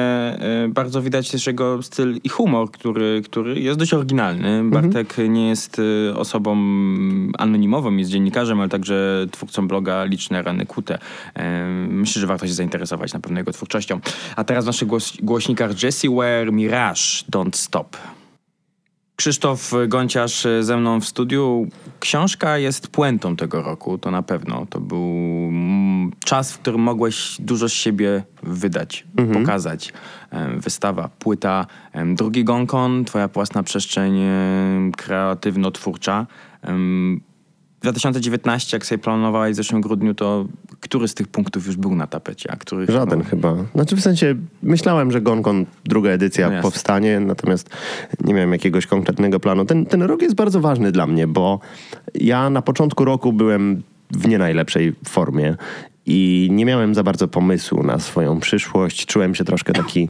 y, 0.67 0.69
bardzo 0.69 1.03
widać 1.03 1.31
też 1.31 1.47
jego 1.47 1.83
styl 1.83 2.21
i 2.25 2.29
humor, 2.29 2.71
który, 2.71 3.23
który 3.25 3.61
jest 3.61 3.79
dość 3.79 3.95
oryginalny. 3.95 4.49
Mhm. 4.49 4.71
Bartek 4.71 5.17
nie 5.29 5.49
jest 5.49 5.79
y, 5.79 6.13
osobą 6.17 6.57
anonimową, 7.39 7.97
jest 7.97 8.11
dziennikarzem, 8.11 8.61
ale 8.61 8.69
także 8.69 9.27
twórcą 9.31 9.69
bloga 9.69 10.05
Liczne 10.05 10.43
Rany 10.43 10.67
Kute. 10.67 10.95
Y, 10.95 11.41
myślę, 11.89 12.21
że 12.21 12.27
warto 12.27 12.47
się 12.47 12.53
zainteresować 12.53 13.13
na 13.13 13.21
pewno 13.21 13.39
jego 13.39 13.53
twórczością. 13.53 14.01
A 14.37 14.45
teraz 14.45 14.65
w 14.65 14.67
naszych 14.67 14.89
głos 14.89 15.17
głośnikach 15.23 15.83
Jessie 15.83 16.09
Ware, 16.09 16.53
Mirage, 16.53 17.03
Don't 17.33 17.57
Stop. 17.57 17.97
Krzysztof 19.21 19.73
Gonciarz 19.89 20.47
ze 20.61 20.77
mną 20.77 21.01
w 21.01 21.05
studiu. 21.05 21.69
Książka 22.01 22.59
jest 22.59 22.89
puentą 22.89 23.37
tego 23.37 23.63
roku, 23.63 23.99
to 23.99 24.11
na 24.11 24.23
pewno. 24.23 24.67
To 24.71 24.81
był 24.81 25.21
czas, 26.25 26.53
w 26.53 26.59
którym 26.59 26.81
mogłeś 26.81 27.37
dużo 27.41 27.69
z 27.69 27.73
siebie 27.73 28.23
wydać, 28.43 29.07
mhm. 29.17 29.41
pokazać. 29.41 29.93
Wystawa, 30.57 31.09
płyta, 31.19 31.67
drugi 32.15 32.45
Gonkon, 32.45 33.05
twoja 33.05 33.29
własna 33.29 33.63
przestrzeń 33.63 34.21
kreatywno-twórcza. 34.97 36.27
2019, 37.81 38.77
jak 38.77 38.87
sobie 38.87 38.99
planowałeś 38.99 39.53
w 39.53 39.57
zeszłym 39.57 39.81
grudniu, 39.81 40.15
to 40.15 40.47
który 40.81 41.09
z 41.09 41.15
tych 41.15 41.29
punktów 41.29 41.67
już 41.67 41.77
był 41.77 41.95
na 41.95 42.07
tapecie, 42.07 42.51
a 42.53 42.57
który 42.57 42.87
Żaden 42.87 43.25
chyba. 43.25 43.51
chyba. 43.55 43.65
Znaczy 43.75 43.97
w 43.97 44.01
sensie 44.01 44.35
myślałem, 44.63 45.13
że 45.13 45.21
Gonkon 45.21 45.67
druga 45.85 46.11
edycja 46.11 46.51
no 46.51 46.63
powstanie, 46.63 47.21
natomiast 47.21 47.71
nie 48.25 48.35
miałem 48.35 48.53
jakiegoś 48.53 48.87
konkretnego 48.87 49.41
planu. 49.41 49.65
Ten, 49.65 49.87
ten 49.87 50.03
rok 50.03 50.23
jest 50.23 50.35
bardzo 50.35 50.61
ważny 50.61 50.93
dla 50.93 51.07
mnie, 51.07 51.27
bo 51.27 51.61
ja 52.15 52.51
na 52.51 52.63
początku 52.63 53.05
roku 53.05 53.33
byłem 53.33 53.83
w 54.11 54.29
nie 54.29 54.39
najlepszej 54.39 54.93
formie 55.09 55.57
i 56.07 56.49
nie 56.53 56.65
miałem 56.65 56.95
za 56.95 57.03
bardzo 57.03 57.29
pomysłu 57.29 57.83
na 57.83 57.99
swoją 57.99 58.41
przyszłość. 58.41 59.07
Czułem 59.07 59.35
się 59.35 59.45
troszkę 59.45 59.73
taki 59.73 60.09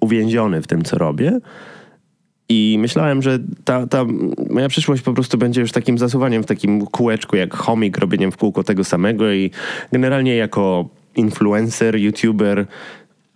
uwięziony 0.00 0.62
w 0.62 0.66
tym, 0.66 0.82
co 0.82 0.98
robię. 0.98 1.40
I 2.48 2.76
myślałem, 2.80 3.22
że 3.22 3.38
ta, 3.64 3.86
ta 3.86 4.04
moja 4.50 4.68
przyszłość 4.68 5.02
po 5.02 5.12
prostu 5.12 5.38
będzie 5.38 5.60
już 5.60 5.72
takim 5.72 5.98
zasuwaniem 5.98 6.42
w 6.42 6.46
takim 6.46 6.86
kółeczku, 6.86 7.36
jak 7.36 7.54
chomik, 7.54 7.98
robieniem 7.98 8.32
w 8.32 8.36
kółko 8.36 8.64
tego 8.64 8.84
samego 8.84 9.32
i 9.32 9.50
generalnie 9.92 10.36
jako 10.36 10.88
influencer, 11.16 11.96
youtuber 11.96 12.66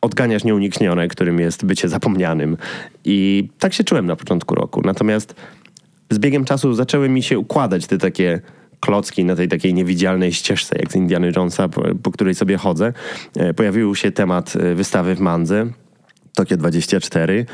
odganiasz 0.00 0.44
nieuniknione, 0.44 1.08
którym 1.08 1.40
jest 1.40 1.64
bycie 1.64 1.88
zapomnianym. 1.88 2.56
I 3.04 3.48
tak 3.58 3.72
się 3.72 3.84
czułem 3.84 4.06
na 4.06 4.16
początku 4.16 4.54
roku. 4.54 4.82
Natomiast 4.84 5.34
z 6.10 6.18
biegiem 6.18 6.44
czasu 6.44 6.74
zaczęły 6.74 7.08
mi 7.08 7.22
się 7.22 7.38
układać 7.38 7.86
te 7.86 7.98
takie 7.98 8.40
klocki 8.80 9.24
na 9.24 9.36
tej 9.36 9.48
takiej 9.48 9.74
niewidzialnej 9.74 10.32
ścieżce, 10.32 10.76
jak 10.78 10.92
z 10.92 10.96
Indiana 10.96 11.26
Jonesa, 11.36 11.68
po, 11.68 11.82
po 12.02 12.10
której 12.10 12.34
sobie 12.34 12.56
chodzę. 12.56 12.92
E, 13.36 13.54
pojawił 13.54 13.94
się 13.94 14.12
temat 14.12 14.56
e, 14.56 14.74
wystawy 14.74 15.14
w 15.14 15.20
Mandze, 15.20 15.66
Tokio 16.34 16.56
24, 16.56 17.40
e, 17.40 17.46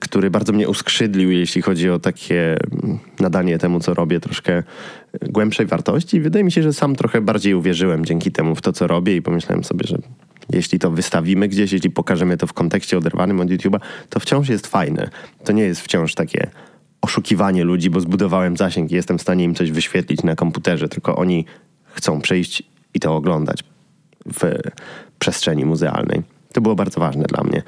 który 0.00 0.30
bardzo 0.30 0.52
mnie 0.52 0.68
uskrzydlił, 0.68 1.30
jeśli 1.30 1.62
chodzi 1.62 1.90
o 1.90 1.98
takie 1.98 2.56
nadanie 3.20 3.58
temu, 3.58 3.80
co 3.80 3.94
robię, 3.94 4.20
troszkę 4.20 4.62
głębszej 5.22 5.66
wartości. 5.66 6.20
Wydaje 6.20 6.44
mi 6.44 6.52
się, 6.52 6.62
że 6.62 6.72
sam 6.72 6.96
trochę 6.96 7.20
bardziej 7.20 7.54
uwierzyłem 7.54 8.04
dzięki 8.04 8.32
temu 8.32 8.54
w 8.54 8.62
to, 8.62 8.72
co 8.72 8.86
robię 8.86 9.16
i 9.16 9.22
pomyślałem 9.22 9.64
sobie, 9.64 9.86
że 9.86 9.98
jeśli 10.52 10.78
to 10.78 10.90
wystawimy 10.90 11.48
gdzieś, 11.48 11.72
jeśli 11.72 11.90
pokażemy 11.90 12.36
to 12.36 12.46
w 12.46 12.52
kontekście 12.52 12.98
oderwanym 12.98 13.40
od 13.40 13.48
YouTube'a, 13.48 13.80
to 14.08 14.20
wciąż 14.20 14.48
jest 14.48 14.66
fajne. 14.66 15.10
To 15.44 15.52
nie 15.52 15.62
jest 15.62 15.80
wciąż 15.80 16.14
takie 16.14 16.50
oszukiwanie 17.00 17.64
ludzi, 17.64 17.90
bo 17.90 18.00
zbudowałem 18.00 18.56
zasięg 18.56 18.92
i 18.92 18.94
jestem 18.94 19.18
w 19.18 19.22
stanie 19.22 19.44
im 19.44 19.54
coś 19.54 19.70
wyświetlić 19.70 20.22
na 20.22 20.36
komputerze, 20.36 20.88
tylko 20.88 21.16
oni 21.16 21.44
chcą 21.84 22.20
przyjść 22.20 22.62
i 22.94 23.00
to 23.00 23.16
oglądać 23.16 23.64
w 24.26 24.58
przestrzeni 25.18 25.64
muzealnej. 25.64 26.22
To 26.52 26.60
było 26.60 26.74
bardzo 26.74 27.00
ważne 27.00 27.24
dla 27.24 27.44
mnie. 27.44 27.62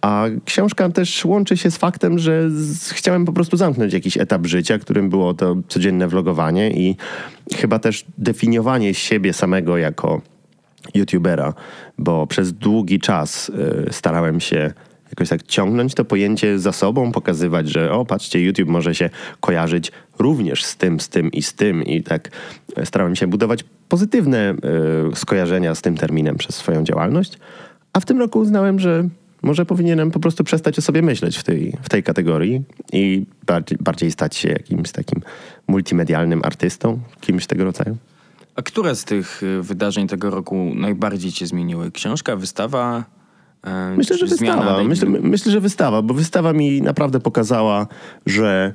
A 0.00 0.24
książka 0.44 0.88
też 0.88 1.24
łączy 1.24 1.56
się 1.56 1.70
z 1.70 1.76
faktem, 1.76 2.18
że 2.18 2.50
z, 2.50 2.90
chciałem 2.90 3.24
po 3.24 3.32
prostu 3.32 3.56
zamknąć 3.56 3.92
jakiś 3.92 4.16
etap 4.16 4.46
życia, 4.46 4.78
którym 4.78 5.10
było 5.10 5.34
to 5.34 5.56
codzienne 5.68 6.08
vlogowanie 6.08 6.70
i 6.70 6.96
chyba 7.56 7.78
też 7.78 8.04
definiowanie 8.18 8.94
siebie 8.94 9.32
samego 9.32 9.76
jako 9.78 10.20
youtubera, 10.94 11.54
bo 11.98 12.26
przez 12.26 12.52
długi 12.52 13.00
czas 13.00 13.48
y, 13.48 13.92
starałem 13.92 14.40
się 14.40 14.72
jakoś 15.10 15.28
tak 15.28 15.42
ciągnąć 15.42 15.94
to 15.94 16.04
pojęcie 16.04 16.58
za 16.58 16.72
sobą, 16.72 17.12
pokazywać, 17.12 17.68
że 17.68 17.92
o, 17.92 18.04
patrzcie, 18.04 18.40
YouTube 18.40 18.68
może 18.68 18.94
się 18.94 19.10
kojarzyć 19.40 19.92
również 20.18 20.64
z 20.64 20.76
tym, 20.76 21.00
z 21.00 21.08
tym 21.08 21.32
i 21.32 21.42
z 21.42 21.54
tym 21.54 21.82
i 21.82 22.02
tak 22.02 22.28
starałem 22.84 23.16
się 23.16 23.26
budować 23.26 23.64
pozytywne 23.88 24.54
y, 25.12 25.16
skojarzenia 25.16 25.74
z 25.74 25.82
tym 25.82 25.96
terminem 25.96 26.36
przez 26.36 26.56
swoją 26.56 26.84
działalność, 26.84 27.38
a 27.92 28.00
w 28.00 28.04
tym 28.04 28.18
roku 28.18 28.38
uznałem, 28.38 28.80
że 28.80 29.08
może 29.46 29.66
powinienem 29.66 30.10
po 30.10 30.20
prostu 30.20 30.44
przestać 30.44 30.78
o 30.78 30.82
sobie 30.82 31.02
myśleć 31.02 31.38
w 31.38 31.42
tej, 31.42 31.76
w 31.82 31.88
tej 31.88 32.02
kategorii 32.02 32.62
i 32.92 33.26
bardziej, 33.46 33.78
bardziej 33.80 34.10
stać 34.10 34.36
się 34.36 34.48
jakimś 34.48 34.92
takim 34.92 35.22
multimedialnym 35.68 36.40
artystą, 36.44 37.00
kimś 37.20 37.46
tego 37.46 37.64
rodzaju. 37.64 37.96
A 38.56 38.62
które 38.62 38.94
z 38.94 39.04
tych 39.04 39.42
y, 39.42 39.62
wydarzeń 39.62 40.08
tego 40.08 40.30
roku 40.30 40.72
najbardziej 40.74 41.32
cię 41.32 41.46
zmieniły? 41.46 41.90
Książka, 41.90 42.36
wystawa? 42.36 43.04
E, 43.64 43.94
myślę, 43.96 44.18
że 44.18 44.26
wystawa. 44.26 44.84
Myślę, 44.84 45.08
myślę, 45.08 45.52
że 45.52 45.60
wystawa, 45.60 46.02
bo 46.02 46.14
wystawa 46.14 46.52
mi 46.52 46.82
naprawdę 46.82 47.20
pokazała, 47.20 47.86
że 48.26 48.74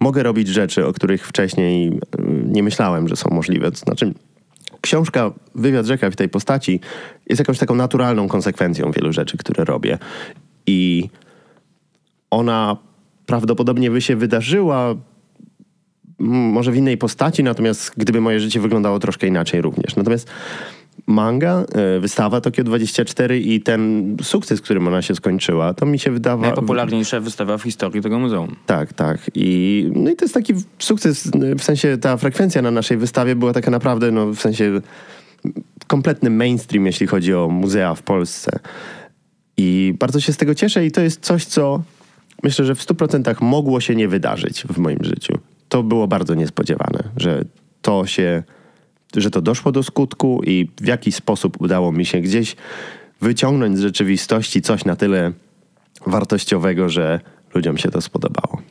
mogę 0.00 0.22
robić 0.22 0.48
rzeczy, 0.48 0.86
o 0.86 0.92
których 0.92 1.26
wcześniej 1.26 1.88
y, 1.88 1.98
nie 2.46 2.62
myślałem, 2.62 3.08
że 3.08 3.16
są 3.16 3.30
możliwe. 3.32 3.70
To 3.70 3.78
znaczy, 3.78 4.14
książka 4.84 5.30
Wywiad 5.54 5.86
Rzeka 5.86 6.10
w 6.10 6.16
tej 6.16 6.28
postaci 6.28 6.80
jest 7.26 7.38
jakąś 7.38 7.58
taką 7.58 7.74
naturalną 7.74 8.28
konsekwencją 8.28 8.90
wielu 8.90 9.12
rzeczy, 9.12 9.36
które 9.36 9.64
robię. 9.64 9.98
I 10.66 11.08
ona 12.30 12.76
prawdopodobnie 13.26 13.90
by 13.90 14.00
się 14.00 14.16
wydarzyła 14.16 14.94
może 16.18 16.72
w 16.72 16.76
innej 16.76 16.98
postaci, 16.98 17.42
natomiast 17.42 17.92
gdyby 17.96 18.20
moje 18.20 18.40
życie 18.40 18.60
wyglądało 18.60 18.98
troszkę 18.98 19.26
inaczej 19.26 19.62
również. 19.62 19.96
Natomiast 19.96 20.30
manga, 21.06 21.64
e, 21.72 22.00
wystawa 22.00 22.40
Tokio 22.40 22.64
24 22.64 23.40
i 23.40 23.60
ten 23.60 24.16
sukces, 24.22 24.60
którym 24.60 24.88
ona 24.88 25.02
się 25.02 25.14
skończyła, 25.14 25.74
to 25.74 25.86
mi 25.86 25.98
się 25.98 26.10
wydawało... 26.10 26.42
Najpopularniejsza 26.42 27.20
wystawa 27.20 27.58
w 27.58 27.62
historii 27.62 28.02
tego 28.02 28.18
muzeum. 28.18 28.56
Tak, 28.66 28.92
tak. 28.92 29.30
I, 29.34 29.90
no 29.94 30.10
i 30.10 30.16
to 30.16 30.24
jest 30.24 30.34
taki 30.34 30.54
sukces, 30.78 31.30
w 31.58 31.62
sensie 31.62 31.98
ta 31.98 32.16
frekwencja 32.16 32.62
na 32.62 32.70
naszej 32.70 32.96
wystawie 32.96 33.36
była 33.36 33.52
taka 33.52 33.70
naprawdę, 33.70 34.10
no 34.10 34.26
w 34.26 34.40
sensie 34.40 34.80
kompletny 35.86 36.30
mainstream, 36.30 36.86
jeśli 36.86 37.06
chodzi 37.06 37.34
o 37.34 37.48
muzea 37.48 37.94
w 37.94 38.02
Polsce. 38.02 38.58
I 39.56 39.94
bardzo 39.98 40.20
się 40.20 40.32
z 40.32 40.36
tego 40.36 40.54
cieszę 40.54 40.86
i 40.86 40.90
to 40.90 41.00
jest 41.00 41.20
coś, 41.20 41.44
co 41.44 41.82
myślę, 42.42 42.64
że 42.64 42.74
w 42.74 42.86
100% 42.86 43.42
mogło 43.42 43.80
się 43.80 43.94
nie 43.94 44.08
wydarzyć 44.08 44.62
w 44.62 44.78
moim 44.78 44.98
życiu. 45.04 45.38
To 45.68 45.82
było 45.82 46.08
bardzo 46.08 46.34
niespodziewane, 46.34 47.02
że 47.16 47.44
to 47.82 48.06
się 48.06 48.42
że 49.16 49.30
to 49.30 49.40
doszło 49.40 49.72
do 49.72 49.82
skutku 49.82 50.40
i 50.46 50.68
w 50.80 50.86
jaki 50.86 51.12
sposób 51.12 51.60
udało 51.60 51.92
mi 51.92 52.06
się 52.06 52.20
gdzieś 52.20 52.56
wyciągnąć 53.20 53.78
z 53.78 53.80
rzeczywistości 53.80 54.62
coś 54.62 54.84
na 54.84 54.96
tyle 54.96 55.32
wartościowego, 56.06 56.88
że 56.88 57.20
ludziom 57.54 57.78
się 57.78 57.90
to 57.90 58.00
spodobało. 58.00 58.62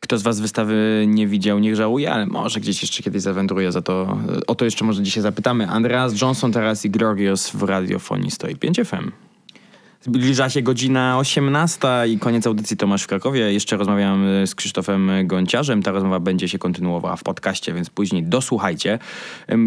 Kto 0.00 0.18
z 0.18 0.22
was 0.22 0.40
wystawy 0.40 1.04
nie 1.08 1.26
widział, 1.26 1.58
niech 1.58 1.76
żałuje, 1.76 2.12
ale 2.12 2.26
może 2.26 2.60
gdzieś 2.60 2.82
jeszcze 2.82 3.02
kiedyś 3.02 3.22
zawędruje 3.22 3.72
za 3.72 3.82
to. 3.82 4.18
O 4.46 4.54
to 4.54 4.64
jeszcze 4.64 4.84
może 4.84 5.02
dzisiaj 5.02 5.22
zapytamy. 5.22 5.68
Andreas 5.68 6.20
Johnson 6.22 6.52
teraz 6.52 6.84
i 6.84 6.90
Georgios 6.90 7.50
w 7.50 7.62
radiofonii 7.62 8.30
stoi 8.30 8.56
5 8.56 8.80
FM. 8.84 9.25
Zbliża 10.06 10.50
się 10.50 10.62
godzina 10.62 11.18
18 11.18 11.88
i 12.08 12.18
koniec 12.18 12.46
audycji 12.46 12.76
Tomasz 12.76 13.02
w 13.02 13.06
Krakowie. 13.06 13.52
Jeszcze 13.52 13.76
rozmawiam 13.76 14.24
z 14.46 14.54
Krzysztofem 14.54 15.10
Gonciarzem. 15.24 15.82
Ta 15.82 15.90
rozmowa 15.90 16.20
będzie 16.20 16.48
się 16.48 16.58
kontynuowała 16.58 17.16
w 17.16 17.22
podcaście, 17.22 17.72
więc 17.72 17.90
później 17.90 18.22
dosłuchajcie. 18.22 18.98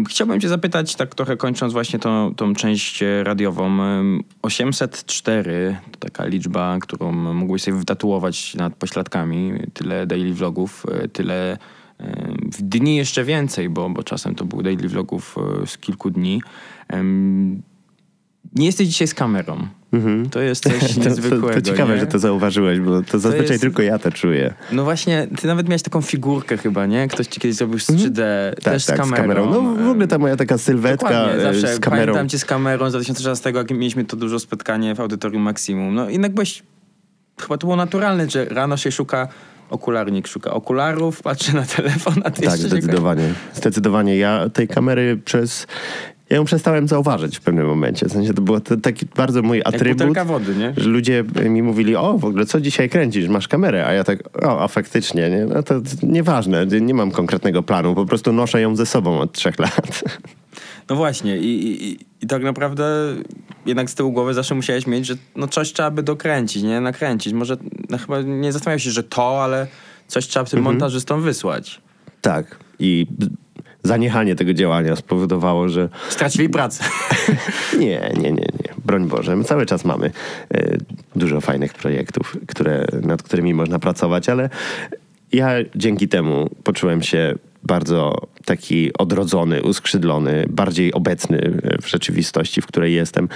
Chciałbym 0.08 0.40
cię 0.40 0.48
zapytać, 0.48 0.96
tak 0.96 1.14
trochę 1.14 1.36
kończąc 1.36 1.72
właśnie 1.72 1.98
tą, 1.98 2.34
tą 2.34 2.54
część 2.54 3.04
radiową. 3.22 3.78
804 4.42 5.76
to 5.90 5.98
taka 5.98 6.24
liczba, 6.24 6.78
którą 6.80 7.12
mógłbyś 7.12 7.62
sobie 7.62 7.76
wytatuować 7.76 8.54
nad 8.54 8.74
pośladkami. 8.74 9.52
Tyle 9.72 10.06
daily 10.06 10.34
vlogów, 10.34 10.86
e, 10.92 11.08
tyle 11.08 11.58
w 12.52 12.62
dni 12.62 12.96
jeszcze 12.96 13.24
więcej, 13.24 13.68
bo, 13.68 13.90
bo 13.90 14.02
czasem 14.02 14.34
to 14.34 14.44
był 14.44 14.62
daily 14.62 14.88
vlogów 14.88 15.36
e, 15.62 15.66
z 15.66 15.78
kilku 15.78 16.10
dni. 16.10 16.42
Nie 18.54 18.66
jesteś 18.66 18.88
dzisiaj 18.88 19.08
z 19.08 19.14
kamerą. 19.14 19.79
Mhm. 19.92 20.30
To 20.30 20.40
jest 20.40 20.62
coś 20.62 20.96
niezwykłego. 20.96 21.46
To, 21.48 21.54
to, 21.54 21.60
to 21.60 21.62
ciekawe, 21.62 21.94
nie? 21.94 22.00
że 22.00 22.06
to 22.06 22.18
zauważyłeś, 22.18 22.80
bo 22.80 23.02
to 23.02 23.18
zazwyczaj 23.18 23.46
to 23.46 23.52
jest... 23.52 23.62
tylko 23.62 23.82
ja 23.82 23.98
to 23.98 24.12
czuję. 24.12 24.54
No 24.72 24.84
właśnie, 24.84 25.28
ty 25.40 25.46
nawet 25.46 25.68
miałeś 25.68 25.82
taką 25.82 26.02
figurkę 26.02 26.56
chyba, 26.56 26.86
nie? 26.86 27.08
Ktoś 27.08 27.26
ci 27.26 27.40
kiedyś 27.40 27.56
zrobił 27.56 27.78
3D, 27.78 28.06
mhm. 28.06 28.54
tak, 28.54 28.64
też 28.64 28.86
tak, 28.86 28.96
z, 28.96 29.00
kamerą. 29.00 29.16
z 29.16 29.26
kamerą. 29.26 29.50
No 29.50 29.84
w 29.84 29.88
ogóle 29.88 30.08
ta 30.08 30.18
moja 30.18 30.36
taka 30.36 30.58
sylwetka 30.58 31.30
e, 31.30 31.40
zawsze 31.40 31.74
z 31.76 31.80
kamerą. 31.80 32.00
Pamiętam 32.04 32.28
cię 32.28 32.38
z 32.38 32.44
kamerą 32.44 32.90
z 32.90 32.92
2016, 32.92 33.50
jak 33.50 33.70
mieliśmy 33.70 34.04
to 34.04 34.16
dużo 34.16 34.38
spotkanie 34.38 34.94
w 34.94 35.00
Audytorium 35.00 35.42
Maksimum. 35.42 35.94
No 35.94 36.10
jednak 36.10 36.32
byłeś, 36.32 36.62
chyba 37.40 37.58
to 37.58 37.66
było 37.66 37.76
naturalne, 37.76 38.30
że 38.30 38.44
rano 38.44 38.76
się 38.76 38.92
szuka 38.92 39.28
okularnik 39.70 40.28
szuka 40.28 40.50
okularów, 40.50 41.22
patrzy 41.22 41.54
na 41.54 41.62
telefon, 41.62 42.14
a 42.24 42.30
ty 42.30 42.42
Tak, 42.42 42.56
zdecydowanie. 42.56 43.34
Zdecydowanie. 43.54 44.16
Ja 44.16 44.48
tej 44.48 44.68
kamery 44.68 45.16
przez 45.24 45.66
ja 46.30 46.36
ją 46.36 46.44
przestałem 46.44 46.88
zauważyć 46.88 47.38
w 47.38 47.40
pewnym 47.40 47.66
momencie. 47.66 48.06
W 48.06 48.12
sensie 48.12 48.34
to 48.34 48.42
był 48.42 48.60
taki 48.60 49.06
bardzo 49.16 49.42
mój 49.42 49.62
atrybut. 49.64 50.16
Jak 50.16 50.26
wody, 50.26 50.56
nie? 50.56 50.74
Że 50.76 50.88
ludzie 50.88 51.24
mi 51.44 51.62
mówili, 51.62 51.96
o 51.96 52.18
w 52.18 52.24
ogóle 52.24 52.46
co 52.46 52.60
dzisiaj 52.60 52.88
kręcisz, 52.88 53.28
masz 53.28 53.48
kamerę, 53.48 53.86
a 53.86 53.92
ja 53.92 54.04
tak, 54.04 54.44
o 54.46 54.62
a 54.62 54.68
faktycznie, 54.68 55.30
nie? 55.30 55.44
No 55.44 55.62
to 55.62 55.74
nieważne, 56.02 56.66
nie 56.66 56.94
mam 56.94 57.10
konkretnego 57.10 57.62
planu, 57.62 57.94
po 57.94 58.06
prostu 58.06 58.32
noszę 58.32 58.60
ją 58.60 58.76
ze 58.76 58.86
sobą 58.86 59.20
od 59.20 59.32
trzech 59.32 59.58
lat. 59.58 60.02
No 60.88 60.96
właśnie 60.96 61.38
i, 61.38 61.72
i, 61.84 61.98
i 62.20 62.26
tak 62.26 62.42
naprawdę 62.42 62.84
jednak 63.66 63.90
z 63.90 63.94
tyłu 63.94 64.12
głowy 64.12 64.34
zawsze 64.34 64.54
musiałeś 64.54 64.86
mieć, 64.86 65.06
że 65.06 65.14
no 65.36 65.48
coś 65.48 65.72
trzeba 65.72 65.90
by 65.90 66.02
dokręcić, 66.02 66.62
nie? 66.62 66.80
Nakręcić. 66.80 67.32
Może 67.32 67.56
no 67.90 67.98
chyba 67.98 68.22
nie 68.22 68.52
zastanawiał 68.52 68.78
się, 68.78 68.90
że 68.90 69.02
to, 69.02 69.44
ale 69.44 69.66
coś 70.06 70.26
trzeba 70.26 70.44
tym 70.44 70.58
mhm. 70.58 70.74
montażystom 70.74 71.22
wysłać. 71.22 71.80
Tak 72.20 72.56
i 72.78 73.06
zaniechanie 73.82 74.34
tego 74.36 74.54
działania 74.54 74.96
spowodowało, 74.96 75.68
że... 75.68 75.88
Stracili 76.08 76.48
pracę. 76.48 76.84
nie, 77.78 78.12
nie, 78.16 78.22
nie, 78.22 78.30
nie. 78.32 78.74
Broń 78.84 79.08
Boże. 79.08 79.36
My 79.36 79.44
cały 79.44 79.66
czas 79.66 79.84
mamy 79.84 80.10
e, 80.54 80.76
dużo 81.16 81.40
fajnych 81.40 81.74
projektów, 81.74 82.36
które, 82.46 82.86
nad 83.02 83.22
którymi 83.22 83.54
można 83.54 83.78
pracować, 83.78 84.28
ale 84.28 84.50
ja 85.32 85.50
dzięki 85.74 86.08
temu 86.08 86.50
poczułem 86.64 87.02
się 87.02 87.34
bardzo 87.62 88.14
taki 88.44 88.90
odrodzony, 88.98 89.62
uskrzydlony, 89.62 90.46
bardziej 90.50 90.92
obecny 90.92 91.60
w 91.82 91.88
rzeczywistości, 91.88 92.62
w 92.62 92.66
której 92.66 92.94
jestem. 92.94 93.28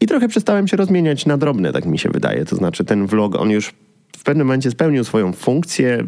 I 0.00 0.06
trochę 0.06 0.28
przestałem 0.28 0.68
się 0.68 0.76
rozmieniać 0.76 1.26
na 1.26 1.36
drobne, 1.36 1.72
tak 1.72 1.86
mi 1.86 1.98
się 1.98 2.08
wydaje. 2.08 2.44
To 2.44 2.56
znaczy 2.56 2.84
ten 2.84 3.06
vlog, 3.06 3.34
on 3.34 3.50
już 3.50 3.74
w 4.16 4.22
pewnym 4.24 4.46
momencie 4.46 4.70
spełnił 4.70 5.04
swoją 5.04 5.32
funkcję, 5.32 6.04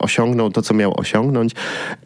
osiągnął 0.00 0.50
to, 0.50 0.62
co 0.62 0.74
miał 0.74 1.00
osiągnąć 1.00 1.52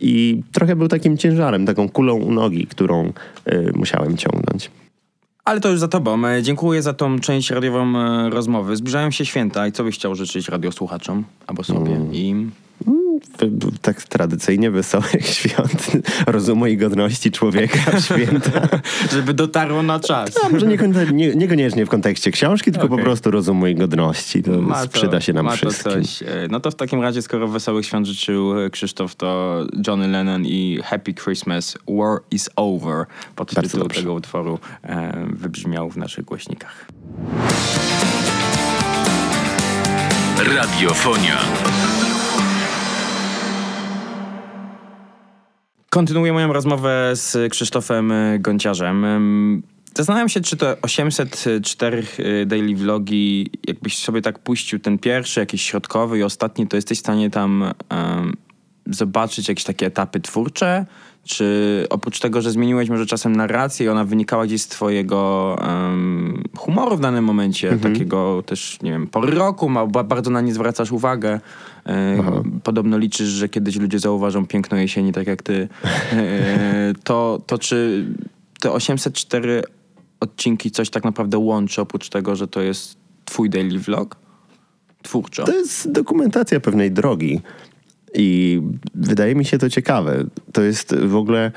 i 0.01 0.43
trochę 0.53 0.77
był 0.77 0.89
takim 0.89 1.17
ciężarem, 1.19 1.67
taką 1.67 1.89
kulą 1.89 2.15
u 2.15 2.33
nogi, 2.33 2.67
którą 2.67 3.13
y, 3.53 3.73
musiałem 3.75 4.17
ciągnąć. 4.17 4.71
Ale 5.45 5.61
to 5.61 5.71
już 5.71 5.81
za 5.81 5.89
tobą. 5.89 6.27
E, 6.27 6.43
Dziękuję 6.43 6.83
za 6.83 6.93
tą 6.95 7.19
część 7.19 7.51
radiową 7.51 7.99
e, 7.99 8.31
rozmowy. 8.31 8.77
Zbliżają 8.77 9.11
się 9.11 9.25
święta 9.25 9.67
i 9.67 9.73
co 9.73 9.85
byś 9.85 9.95
chciał 9.95 10.15
życzyć 10.15 10.49
radiosłuchaczom 10.49 11.25
albo 11.47 11.65
sobie 11.65 11.93
im? 12.13 12.51
W- 12.51 12.55
w- 12.55 12.64
Tak 13.83 14.03
tradycyjnie 14.03 14.71
wesołych 14.71 15.27
świąt, 15.37 15.91
rozumu 16.27 16.67
i 16.67 16.77
godności 16.77 17.31
człowieka 17.31 17.79
w 18.01 18.05
święta. 18.05 18.69
Żeby 19.13 19.35
dotarło 19.35 19.83
na 19.83 20.01
czas. 20.01 20.31
A 20.45 20.49
może 20.49 20.67
niekoniecznie, 20.67 21.13
nie, 21.13 21.35
niekoniecznie 21.35 21.87
w 21.87 21.89
kontekście 21.89 22.31
książki, 22.31 22.73
tylko 22.73 22.89
po 22.89 22.95
Okej. 22.95 23.05
prostu 23.05 23.31
rozumu 23.31 23.67
i 23.67 23.75
godności. 23.75 24.43
To 24.43 24.51
Ma 24.63 24.83
to- 24.83 24.89
przyda 24.89 25.21
się 25.21 25.33
nam 25.33 25.45
ma 25.45 25.51
to 25.51 25.57
wszystkim. 25.57 25.93
coś. 25.93 26.23
E, 26.23 26.27
No 26.51 26.61
to 26.61 26.71
w 26.71 26.75
takim 26.75 27.03
razie, 27.03 27.23
skoro 27.23 27.49
Wesołych 27.49 27.87
Świąt 27.87 28.07
życzył 28.07 28.61
e, 28.61 28.71
Krzysztof, 28.71 29.15
to 29.17 29.59
Johnny 29.87 30.09
Lennon 30.09 30.43
i 30.47 30.81
Happy 30.85 31.15
Christmas, 31.15 31.79
War 31.89 32.19
is 32.31 32.51
Over, 32.57 33.05
podtytuł 33.37 33.81
dobrze. 33.81 34.01
tego 34.01 34.13
utworu 34.15 34.59
e, 34.83 35.27
wybrzmiał 35.33 35.91
w 35.91 35.97
naszych 35.97 36.25
głośnikach. 36.25 36.87
Radiofonia. 40.57 41.39
Kontynuuję 45.95 46.33
moją 46.33 46.53
rozmowę 46.53 47.11
z 47.15 47.53
Krzysztofem 47.53 48.13
e, 48.13 48.39
Gąciarzem. 48.39 49.05
Em, 49.05 49.63
Zastanawiam 49.97 50.29
się, 50.29 50.41
czy 50.41 50.57
to 50.57 50.77
804 50.83 52.07
e, 52.19 52.47
daily 52.47 52.75
vlogi, 52.75 53.51
jakbyś 53.67 53.99
sobie 53.99 54.23
tak 54.23 54.39
puścił 54.39 54.79
ten 54.79 54.99
pierwszy, 54.99 55.41
jakiś 55.41 55.63
środkowy 55.63 56.19
i 56.19 56.23
ostatni, 56.23 56.67
to 56.67 56.77
jesteś 56.77 56.99
w 56.99 57.01
stanie 57.01 57.31
tam 57.31 57.73
em, 57.89 58.33
zobaczyć 58.87 59.49
jakieś 59.49 59.65
takie 59.65 59.87
etapy 59.87 60.21
twórcze? 60.21 60.87
Czy 61.25 61.87
oprócz 61.91 62.21
tego, 62.21 62.41
że 62.43 62.51
zmieniłeś 62.51 62.89
może 62.89 63.07
czasem 63.07 63.37
narrację 63.37 63.87
i 63.87 63.89
ona 63.89 64.05
wynikała 64.05 64.47
gdzieś 64.47 64.63
z 64.63 64.69
twojego 64.69 65.57
em, 65.61 66.43
humoru 66.57 66.97
w 66.97 67.01
danym 67.01 67.25
momencie, 67.25 67.71
takiego 67.79 68.43
też, 68.47 68.79
nie 68.83 68.91
wiem, 68.91 69.07
pory 69.07 69.35
roku, 69.35 69.69
ma, 69.69 69.87
ba- 69.87 70.05
bardzo 70.05 70.31
na 70.31 70.41
nie 70.41 70.55
zwracasz 70.55 70.93
uwagę. 70.93 71.41
E, 71.87 72.17
podobno 72.63 72.99
liczysz, 72.99 73.29
że 73.29 73.49
kiedyś 73.49 73.77
ludzie 73.77 73.99
zauważą 73.99 74.47
piękno 74.47 74.77
jesieni, 74.77 75.13
tak 75.13 75.27
jak 75.27 75.43
ty. 75.43 75.69
E, 76.13 76.93
to, 77.05 77.41
to 77.47 77.59
czy 77.59 78.07
te 78.61 78.73
804 78.73 79.63
odcinki 80.21 80.71
coś 80.71 80.91
tak 80.91 81.05
naprawdę 81.05 81.39
łączy, 81.39 81.81
oprócz 81.81 82.09
tego, 82.09 82.37
że 82.37 82.49
to 82.49 82.61
jest 82.61 82.97
twój 83.25 83.51
daily 83.51 83.79
vlog? 83.79 84.17
Twórczo. 85.03 85.45
To 85.45 85.53
jest 85.53 85.91
dokumentacja 85.93 86.61
pewnej 86.61 86.91
drogi. 86.93 87.41
I 88.15 88.61
wydaje 88.95 89.35
mi 89.35 89.45
się 89.45 89.59
to 89.59 89.71
ciekawe. 89.71 90.25
To 90.53 90.63
jest 90.63 90.95
w 90.95 91.17
ogóle 91.17 91.53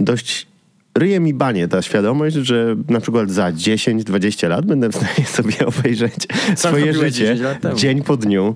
dość. 0.00 0.46
Ryje 0.94 1.20
mi 1.20 1.34
banie 1.34 1.68
ta 1.68 1.82
świadomość, 1.82 2.36
że 2.36 2.76
na 2.88 3.00
przykład 3.00 3.30
za 3.30 3.52
10-20 3.52 4.48
lat 4.48 4.66
będę 4.66 4.88
w 4.88 4.96
stanie 4.96 5.26
sobie 5.36 5.66
obejrzeć 5.66 6.14
swoje 6.56 6.86
robiłeś 6.86 7.14
życie 7.14 7.26
10 7.26 7.40
lat 7.40 7.60
temu? 7.60 7.76
dzień 7.76 8.02
po 8.02 8.16
dniu 8.16 8.54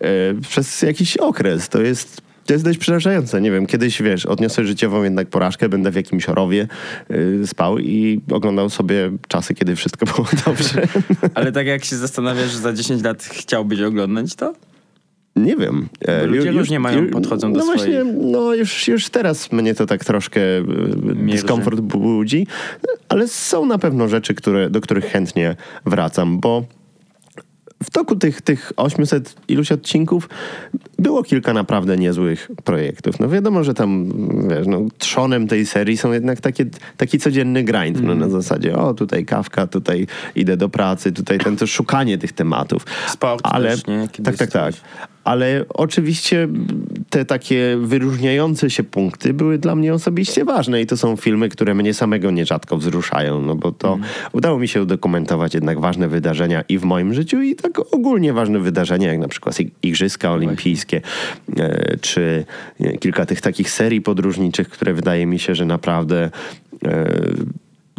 e, 0.00 0.06
przez 0.48 0.82
jakiś 0.82 1.16
okres. 1.16 1.68
To 1.68 1.82
jest. 1.82 2.22
To 2.46 2.52
jest 2.52 2.64
dość 2.64 2.78
przerażające. 2.78 3.40
Nie 3.40 3.50
wiem, 3.50 3.66
kiedyś, 3.66 4.02
wiesz, 4.02 4.26
odniosę 4.26 4.64
życiową 4.64 5.02
jednak 5.02 5.28
porażkę, 5.28 5.68
będę 5.68 5.90
w 5.90 5.94
jakimś 5.94 6.28
rowie 6.28 6.68
y, 7.10 7.46
spał 7.46 7.78
i 7.78 8.20
oglądał 8.30 8.70
sobie 8.70 9.10
czasy, 9.28 9.54
kiedy 9.54 9.76
wszystko 9.76 10.06
było 10.06 10.26
dobrze. 10.46 10.88
Ale 11.34 11.52
tak 11.52 11.66
jak 11.66 11.84
się 11.84 11.96
zastanawiasz, 11.96 12.50
że 12.50 12.58
za 12.58 12.72
10 12.72 13.02
lat 13.02 13.22
chciałbyś 13.22 13.80
oglądać 13.80 14.34
to? 14.34 14.54
Nie 15.36 15.56
wiem. 15.56 15.88
E, 16.00 16.20
Bo 16.20 16.26
ludzie 16.26 16.52
ju- 16.52 16.58
różnie 16.58 16.80
mają, 16.80 17.08
podchodzą 17.10 17.52
do 17.52 17.58
no 17.58 17.64
właśnie, 17.64 18.00
swoich. 18.00 18.14
no 18.32 18.54
już, 18.54 18.88
już 18.88 19.08
teraz 19.08 19.52
mnie 19.52 19.74
to 19.74 19.86
tak 19.86 20.04
troszkę 20.04 20.40
e, 20.58 20.62
dyskomfort 21.14 21.80
budzi, 21.80 22.46
ale 23.08 23.28
są 23.28 23.66
na 23.66 23.78
pewno 23.78 24.08
rzeczy, 24.08 24.34
które, 24.34 24.70
do 24.70 24.80
których 24.80 25.04
chętnie 25.04 25.56
wracam, 25.86 26.40
bo 26.40 26.64
w 27.84 27.90
toku 27.90 28.16
tych, 28.16 28.42
tych 28.42 28.72
800 28.76 29.34
iluś 29.48 29.72
odcinków 29.72 30.28
było 30.98 31.22
kilka 31.22 31.52
naprawdę 31.52 31.96
niezłych 31.96 32.50
projektów. 32.64 33.20
No 33.20 33.28
wiadomo, 33.28 33.64
że 33.64 33.74
tam, 33.74 34.12
wiesz, 34.48 34.66
no, 34.66 34.80
trzonem 34.98 35.48
tej 35.48 35.66
serii 35.66 35.96
są 35.96 36.12
jednak 36.12 36.40
takie, 36.40 36.66
taki 36.96 37.18
codzienny 37.18 37.64
grind, 37.64 37.96
no, 37.96 38.12
Mhm. 38.12 38.18
na 38.18 38.28
zasadzie, 38.28 38.76
o 38.76 38.94
tutaj 38.94 39.24
kawka, 39.24 39.66
tutaj 39.66 40.06
idę 40.36 40.56
do 40.56 40.68
pracy, 40.68 41.12
tutaj 41.12 41.38
ten, 41.38 41.56
to 41.56 41.66
szukanie 41.66 42.18
tych 42.18 42.32
tematów. 42.32 42.86
Sport 43.08 43.40
Ale, 43.44 43.70
też, 43.70 43.86
nie? 43.86 44.08
Kiedyś 44.12 44.36
tak, 44.38 44.50
tak, 44.50 44.74
tak. 44.74 44.74
Ale 45.24 45.64
oczywiście 45.68 46.48
te 47.10 47.24
takie 47.24 47.76
wyróżniające 47.80 48.70
się 48.70 48.82
punkty 48.82 49.34
były 49.34 49.58
dla 49.58 49.74
mnie 49.74 49.94
osobiście 49.94 50.44
ważne 50.44 50.82
i 50.82 50.86
to 50.86 50.96
są 50.96 51.16
filmy, 51.16 51.48
które 51.48 51.74
mnie 51.74 51.94
samego 51.94 52.30
nierzadko 52.30 52.76
wzruszają, 52.76 53.42
no 53.42 53.54
bo 53.54 53.72
to 53.72 53.98
udało 54.32 54.58
mi 54.58 54.68
się 54.68 54.82
udokumentować 54.82 55.54
jednak 55.54 55.80
ważne 55.80 56.08
wydarzenia 56.08 56.64
i 56.68 56.78
w 56.78 56.84
moim 56.84 57.14
życiu 57.14 57.42
i 57.42 57.54
tak 57.54 57.94
ogólnie 57.94 58.32
ważne 58.32 58.58
wydarzenia, 58.58 59.08
jak 59.08 59.18
na 59.18 59.28
przykład 59.28 59.54
ig- 59.54 59.70
Igrzyska 59.82 60.32
Olimpijskie, 60.32 61.00
e, 61.56 61.96
czy 62.00 62.44
e, 62.80 62.98
kilka 62.98 63.26
tych 63.26 63.40
takich 63.40 63.70
serii 63.70 64.00
podróżniczych, 64.00 64.68
które 64.68 64.94
wydaje 64.94 65.26
mi 65.26 65.38
się, 65.38 65.54
że 65.54 65.66
naprawdę 65.66 66.30
e, 66.84 67.10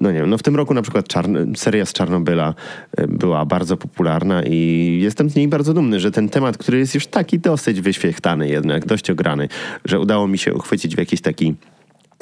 no 0.03 0.11
nie 0.11 0.19
wiem, 0.19 0.29
no 0.29 0.37
w 0.37 0.43
tym 0.43 0.55
roku 0.55 0.73
na 0.73 0.81
przykład 0.81 1.07
Czarn- 1.07 1.55
seria 1.55 1.85
z 1.85 1.93
Czarnobyla 1.93 2.53
e, 2.97 3.07
była 3.07 3.45
bardzo 3.45 3.77
popularna 3.77 4.43
i 4.43 4.99
jestem 5.01 5.29
z 5.29 5.35
niej 5.35 5.47
bardzo 5.47 5.73
dumny, 5.73 5.99
że 5.99 6.11
ten 6.11 6.29
temat, 6.29 6.57
który 6.57 6.79
jest 6.79 6.95
już 6.95 7.07
taki 7.07 7.39
dosyć 7.39 7.81
wyświechtany 7.81 8.49
jednak, 8.49 8.85
dość 8.85 9.09
ograny, 9.09 9.47
że 9.85 9.99
udało 9.99 10.27
mi 10.27 10.37
się 10.37 10.53
uchwycić 10.53 10.95
w 10.95 10.99
jakiś 10.99 11.21
taki 11.21 11.55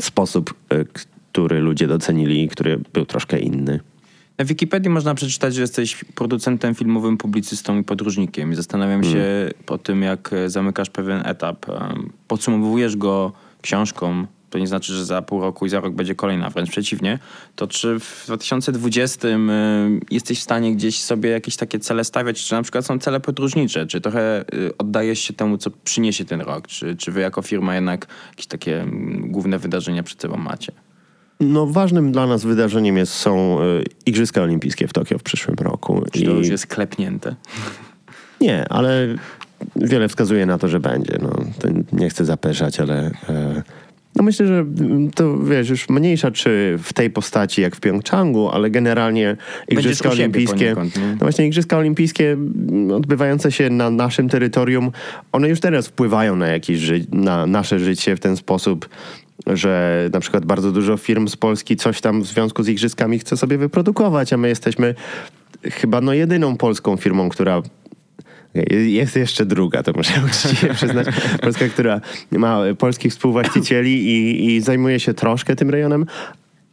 sposób, 0.02 0.54
e, 0.70 0.86
który 1.32 1.60
ludzie 1.60 1.88
docenili 1.88 2.44
i 2.44 2.48
który 2.48 2.80
był 2.94 3.06
troszkę 3.06 3.40
inny. 3.40 3.80
Na 4.38 4.46
Wikipedii 4.46 4.90
można 4.90 5.16
przeczytać, 5.16 5.56
że 5.56 5.62
jesteś 5.62 6.06
producentem 6.16 6.76
filmowym, 6.76 7.18
publicystą 7.18 7.80
i 7.80 7.84
podróżnikiem. 7.84 8.52
I 8.52 8.56
zastanawiam 8.56 9.04
się 9.04 9.50
po 9.66 9.78
tym, 9.78 10.02
jak 10.02 10.32
zamykasz 10.48 10.90
pewien 10.90 11.22
etap. 11.26 11.66
Podsumowujesz 12.28 12.98
go 12.98 13.32
książką, 13.62 14.26
to 14.52 14.60
nie 14.60 14.68
znaczy, 14.68 14.94
że 14.94 15.06
za 15.06 15.22
pół 15.22 15.42
roku 15.42 15.66
i 15.66 15.70
za 15.70 15.80
rok 15.80 15.94
będzie 15.94 16.16
kolejna, 16.16 16.50
wręcz 16.50 16.70
przeciwnie. 16.70 17.20
To 17.56 17.68
czy 17.68 18.00
w 18.00 18.24
2020 18.26 19.28
em, 19.28 19.52
jesteś 20.12 20.40
w 20.40 20.44
stanie 20.44 20.76
gdzieś 20.76 21.02
sobie 21.02 21.30
jakieś 21.30 21.56
takie 21.56 21.80
cele 21.80 22.04
stawiać, 22.04 22.46
czy 22.46 22.54
na 22.54 22.62
przykład 22.62 22.86
są 22.86 23.00
cele 23.00 23.20
podróżnicze, 23.20 23.88
czy 23.88 24.02
trochę 24.02 24.46
y, 24.54 24.78
oddajesz 24.78 25.20
się 25.20 25.34
temu, 25.34 25.58
co 25.58 25.72
przyniesie 25.84 26.26
ten 26.26 26.42
rok, 26.42 26.68
czy, 26.68 26.96
czy 26.96 27.12
wy 27.12 27.22
jako 27.22 27.42
firma 27.42 27.76
jednak 27.76 28.08
jakieś 28.30 28.48
takie 28.48 28.82
mm, 28.82 29.32
główne 29.32 29.60
wydarzenia 29.60 30.04
przed 30.04 30.22
sobą 30.22 30.38
macie? 30.38 30.72
No 31.40 31.68
ważnym 31.68 32.12
dla 32.12 32.28
nas 32.28 32.44
wydarzeniem 32.44 32.98
jest, 32.98 33.14
są 33.14 33.62
e, 33.62 33.64
Igrzyska 34.06 34.42
Olimpijskie 34.42 34.88
w 34.88 34.94
Tokio 34.94 35.18
w 35.18 35.24
przyszłym 35.24 35.56
roku. 35.60 36.04
Czy 36.12 36.24
to 36.24 36.32
już 36.32 36.48
jest 36.48 36.68
klepnięte? 36.68 37.36
Nie, 38.42 38.66
ale 38.70 39.08
wiele 39.76 40.08
wskazuje 40.08 40.46
na 40.46 40.58
to, 40.58 40.68
że 40.68 40.80
będzie. 40.80 41.18
No, 41.22 41.34
nie 41.94 42.10
chcę 42.10 42.26
zapeszać, 42.26 42.80
ale 42.80 43.12
e, 43.30 43.64
no 44.16 44.24
myślę, 44.24 44.48
że 44.48 44.54
mm, 44.54 45.12
to 45.12 45.40
wiesz, 45.40 45.70
już 45.70 45.90
mniejsza 45.90 46.32
czy 46.32 46.80
w 46.84 46.94
tej 46.94 47.10
postaci 47.10 47.62
jak 47.62 47.76
w 47.76 47.80
Pjongczangu, 47.80 48.50
ale 48.50 48.70
generalnie 48.70 49.38
Igrzyska 49.70 50.10
Olimpijskie. 50.10 50.56
poniekąd, 50.58 50.96
nie? 50.96 51.08
No 51.08 51.18
właśnie 51.20 51.48
Igrzyska 51.48 51.78
Olimpijskie 51.78 52.32
mm, 52.32 52.92
odbywające 52.92 53.52
się 53.52 53.70
na 53.70 53.90
naszym 53.90 54.30
terytorium, 54.30 54.92
one 55.32 55.50
już 55.50 55.60
teraz 55.60 55.88
wpływają 55.88 56.36
na 56.36 56.48
jakieś 56.48 56.80
ży- 56.80 57.06
na 57.12 57.46
nasze 57.46 57.80
życie 57.80 58.16
w 58.16 58.20
ten 58.20 58.38
sposób, 58.38 58.90
że 59.48 60.10
na 60.14 60.20
przykład 60.20 60.46
bardzo 60.46 60.72
dużo 60.72 60.98
firm 60.98 61.28
z 61.28 61.36
Polski 61.36 61.76
coś 61.76 62.02
tam 62.02 62.22
w 62.22 62.28
związku 62.28 62.64
z 62.64 62.70
igrzyskami 62.70 63.20
chce 63.20 63.38
sobie 63.38 63.58
wyprodukować, 63.58 64.34
a 64.34 64.38
my 64.38 64.48
jesteśmy 64.48 64.96
chyba 65.64 66.02
no 66.02 66.14
jedyną 66.14 66.58
polską 66.58 66.98
firmą, 66.98 67.30
która 67.30 67.62
jest 68.72 69.16
jeszcze 69.16 69.46
druga, 69.46 69.84
to 69.84 69.94
muszę 69.96 70.14
uczciwie 70.26 70.74
przyznać. 70.74 71.08
Polska, 71.42 71.68
która 71.68 72.02
ma 72.32 72.62
polskich 72.78 73.12
współwłaścicieli 73.12 74.06
i, 74.06 74.46
i 74.46 74.62
zajmuje 74.62 75.00
się 75.00 75.14
troszkę 75.14 75.56
tym 75.56 75.70
rejonem, 75.70 76.06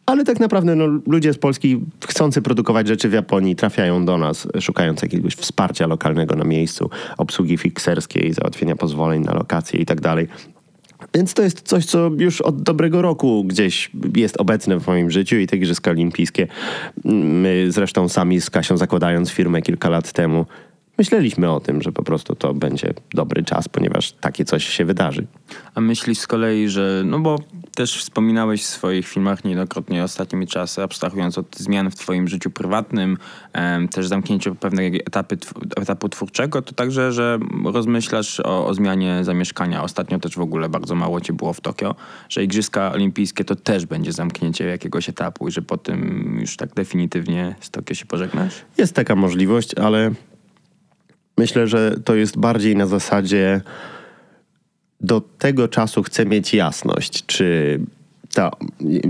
ale 0.06 0.24
tak 0.24 0.40
naprawdę 0.40 0.74
no, 0.74 0.86
ludzie 1.06 1.32
z 1.32 1.38
Polski 1.38 1.80
chcący 2.06 2.42
produkować 2.42 2.88
rzeczy 2.88 3.08
w 3.08 3.12
Japonii 3.12 3.56
trafiają 3.56 4.04
do 4.04 4.18
nas, 4.18 4.48
szukając 4.60 5.02
jakiegoś 5.02 5.34
wsparcia 5.34 5.86
lokalnego 5.86 6.36
na 6.36 6.44
miejscu, 6.44 6.90
obsługi 7.18 7.58
fikserskiej, 7.58 8.32
załatwienia 8.32 8.76
pozwoleń 8.76 9.22
na 9.22 9.34
lokacje 9.34 9.80
i 9.80 9.86
tak. 9.86 9.98
Więc 11.14 11.34
to 11.34 11.42
jest 11.42 11.62
coś, 11.62 11.84
co 11.84 12.10
już 12.18 12.40
od 12.40 12.62
dobrego 12.62 13.02
roku 13.02 13.44
gdzieś 13.44 13.90
jest 14.16 14.40
obecne 14.40 14.80
w 14.80 14.86
moim 14.86 15.10
życiu 15.10 15.36
i 15.36 15.46
te 15.46 15.56
Igrzyska 15.56 15.90
Olimpijskie. 15.90 16.46
My 17.04 17.66
zresztą 17.68 18.08
sami 18.08 18.40
z 18.40 18.50
Kasią 18.50 18.76
zakładając 18.76 19.30
firmę 19.30 19.62
kilka 19.62 19.88
lat 19.88 20.12
temu, 20.12 20.46
myśleliśmy 20.98 21.50
o 21.50 21.60
tym, 21.60 21.82
że 21.82 21.92
po 21.92 22.02
prostu 22.02 22.34
to 22.34 22.54
będzie 22.54 22.94
dobry 23.14 23.44
czas, 23.44 23.68
ponieważ 23.68 24.12
takie 24.12 24.44
coś 24.44 24.68
się 24.68 24.84
wydarzy. 24.84 25.26
A 25.74 25.80
myślisz 25.80 26.18
z 26.18 26.26
kolei, 26.26 26.68
że, 26.68 27.02
no 27.06 27.18
bo 27.18 27.38
też 27.74 27.98
wspominałeś 27.98 28.62
w 28.62 28.66
swoich 28.66 29.08
filmach 29.08 29.44
niejednokrotnie 29.44 30.04
ostatnimi 30.04 30.46
czasy, 30.46 30.82
abstrahując 30.82 31.38
od 31.38 31.56
zmian 31.56 31.90
w 31.90 31.94
twoim 31.94 32.28
życiu 32.28 32.50
prywatnym, 32.50 33.16
em, 33.52 33.88
też 33.88 34.06
zamknięciu 34.06 34.54
pewnego 34.54 34.96
etapy, 34.96 35.38
etapu 35.76 36.08
twórczego, 36.08 36.62
to 36.62 36.72
także, 36.72 37.12
że 37.12 37.38
rozmyślasz 37.64 38.40
o, 38.40 38.66
o 38.66 38.74
zmianie 38.74 39.20
zamieszkania. 39.22 39.82
Ostatnio 39.82 40.18
też 40.18 40.36
w 40.36 40.40
ogóle 40.40 40.68
bardzo 40.68 40.94
mało 40.94 41.20
cię 41.20 41.32
było 41.32 41.52
w 41.52 41.60
Tokio, 41.60 41.94
że 42.28 42.44
Igrzyska 42.44 42.92
Olimpijskie 42.92 43.44
to 43.44 43.56
też 43.56 43.86
będzie 43.86 44.12
zamknięcie 44.12 44.64
jakiegoś 44.64 45.08
etapu 45.08 45.48
i 45.48 45.50
że 45.50 45.62
po 45.62 45.78
tym 45.78 46.36
już 46.40 46.56
tak 46.56 46.74
definitywnie 46.74 47.54
z 47.60 47.70
Tokio 47.70 47.94
się 47.94 48.06
pożegnasz? 48.06 48.54
Jest 48.78 48.94
taka 48.94 49.14
możliwość, 49.14 49.74
ale 49.74 50.10
myślę, 51.38 51.66
że 51.66 51.96
to 52.04 52.14
jest 52.14 52.38
bardziej 52.38 52.76
na 52.76 52.86
zasadzie 52.86 53.60
do 55.00 55.20
tego 55.20 55.68
czasu 55.68 56.02
chcę 56.02 56.26
mieć 56.26 56.54
jasność, 56.54 57.26
czy 57.26 57.80
ta 58.34 58.50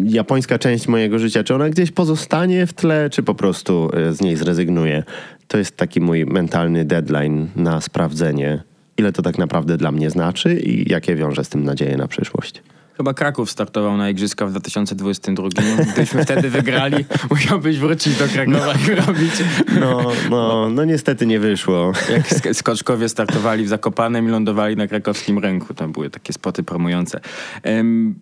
japońska 0.05 0.59
część 0.59 0.89
mojego 0.89 1.19
życia, 1.19 1.45
czy 1.45 1.55
ona 1.55 1.71
gdzieś 1.71 1.91
pozostanie 1.91 2.67
w 2.67 2.73
tle, 2.73 3.11
czy 3.11 3.23
po 3.23 3.35
prostu 3.35 3.91
e, 3.95 4.13
z 4.13 4.21
niej 4.21 4.37
zrezygnuję. 4.37 5.05
To 5.49 5.59
jest 5.59 5.77
taki 5.77 6.01
mój 6.01 6.27
mentalny 6.27 6.85
deadline 6.85 7.49
na 7.57 7.81
sprawdzenie, 7.81 8.63
ile 8.99 9.13
to 9.13 9.23
tak 9.23 9.39
naprawdę 9.39 9.77
dla 9.77 9.93
mnie 9.93 10.11
znaczy 10.11 10.61
i 10.61 10.91
jakie 10.91 11.17
wiąże 11.17 11.45
z 11.45 11.49
tym 11.49 11.65
nadzieje 11.65 11.97
na 11.97 12.09
przyszłość. 12.09 12.63
Chyba 12.99 13.15
Kraków 13.15 13.51
startował 13.51 13.97
na 13.97 14.11
Igrzyska 14.11 14.47
w 14.47 14.51
2022. 14.51 15.49
Gdybyśmy 15.93 16.25
wtedy 16.25 16.51
wygrali, 16.51 17.05
musiałbyś 17.31 17.79
wrócić 17.79 18.19
do 18.19 18.29
Krakowa 18.29 18.73
i 18.93 18.95
robić. 18.95 19.33
No, 19.81 20.03
no, 20.31 20.69
no 20.71 20.85
niestety 20.85 21.27
nie 21.27 21.41
wyszło. 21.41 21.93
Jak 22.13 22.29
sk- 22.29 22.55
skoczkowie 22.55 23.09
startowali 23.09 23.65
w 23.65 23.69
Zakopanem 23.69 24.29
i 24.29 24.31
lądowali 24.31 24.77
na 24.77 24.87
krakowskim 24.87 25.39
rynku. 25.39 25.75
To 25.75 25.89
były 25.89 26.11
takie 26.11 26.33
spoty 26.33 26.63
promujące. 26.63 27.21
Em, 27.63 28.15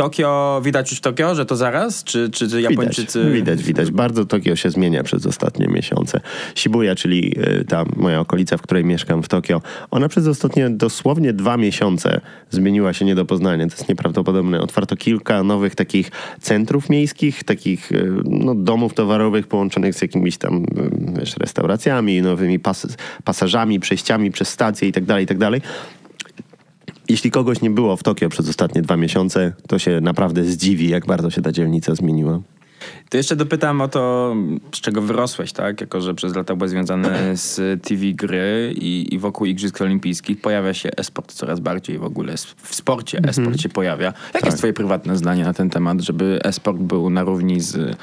Tokio, 0.00 0.60
widać 0.64 0.90
już 0.90 1.00
Tokio, 1.00 1.34
że 1.34 1.46
to 1.46 1.56
zaraz? 1.56 2.04
Czy, 2.04 2.30
czy, 2.30 2.48
czy 2.48 2.62
Japończycy... 2.62 3.24
Widać, 3.24 3.34
widać, 3.34 3.62
widać. 3.62 3.90
Bardzo 3.90 4.24
Tokio 4.24 4.56
się 4.56 4.70
zmienia 4.70 5.02
przez 5.02 5.26
ostatnie 5.26 5.66
miesiące. 5.66 6.20
Shibuya, 6.54 6.94
czyli 6.96 7.38
y, 7.60 7.64
ta 7.64 7.84
moja 7.96 8.20
okolica, 8.20 8.56
w 8.56 8.62
której 8.62 8.84
mieszkam 8.84 9.22
w 9.22 9.28
Tokio, 9.28 9.62
ona 9.90 10.08
przez 10.08 10.26
ostatnie 10.26 10.70
dosłownie 10.70 11.32
dwa 11.32 11.56
miesiące 11.56 12.20
zmieniła 12.50 12.92
się 12.92 13.04
nie 13.04 13.14
do 13.14 13.24
poznania. 13.24 13.66
To 13.66 13.72
jest 13.72 13.88
nieprawdopodobne. 13.88 14.60
Otwarto 14.60 14.96
kilka 14.96 15.42
nowych 15.42 15.74
takich 15.74 16.10
centrów 16.40 16.90
miejskich, 16.90 17.44
takich 17.44 17.92
y, 17.92 18.12
no, 18.24 18.54
domów 18.54 18.94
towarowych 18.94 19.46
połączonych 19.46 19.94
z 19.94 20.02
jakimiś 20.02 20.38
tam 20.38 20.64
y, 20.64 20.66
wiesz, 21.18 21.36
restauracjami, 21.36 22.22
nowymi 22.22 22.58
pas 22.58 22.86
pasażami, 23.24 23.80
przejściami 23.80 24.30
przez 24.30 24.48
stacje 24.48 24.86
itd., 24.88 25.20
itd. 25.20 25.50
Jeśli 27.10 27.30
kogoś 27.30 27.60
nie 27.60 27.70
było 27.70 27.96
w 27.96 28.02
Tokio 28.02 28.28
przez 28.28 28.48
ostatnie 28.48 28.82
dwa 28.82 28.96
miesiące, 28.96 29.52
to 29.68 29.78
się 29.78 30.00
naprawdę 30.00 30.44
zdziwi, 30.44 30.88
jak 30.88 31.06
bardzo 31.06 31.30
się 31.30 31.42
ta 31.42 31.52
dzielnica 31.52 31.94
zmieniła. 31.94 32.40
To 33.08 33.16
jeszcze 33.16 33.36
dopytam 33.36 33.80
o 33.80 33.88
to, 33.88 34.34
z 34.74 34.80
czego 34.80 35.02
wyrosłeś, 35.02 35.52
tak? 35.52 35.80
Jako, 35.80 36.00
że 36.00 36.14
przez 36.14 36.36
lata 36.36 36.56
byłeś 36.56 36.70
związany 36.70 37.08
z 37.36 37.82
TV 37.82 38.02
gry 38.14 38.74
i, 38.76 39.14
i 39.14 39.18
wokół 39.18 39.46
Igrzysk 39.46 39.80
Olimpijskich 39.80 40.40
pojawia 40.40 40.74
się 40.74 40.90
esport 40.96 41.32
coraz 41.32 41.60
bardziej 41.60 41.98
w 41.98 42.04
ogóle. 42.04 42.34
W 42.56 42.74
sporcie 42.74 43.20
esport 43.28 43.60
się 43.60 43.68
pojawia. 43.68 44.06
Jakie 44.06 44.32
Tak. 44.32 44.44
jest 44.44 44.58
twoje 44.58 44.72
prywatne 44.72 45.16
zdanie 45.16 45.44
na 45.44 45.52
ten 45.54 45.70
temat, 45.70 46.00
żeby 46.00 46.38
esport 46.44 46.78
był 46.78 47.10
na 47.10 47.24
równi 47.24 47.60
z, 47.60 47.96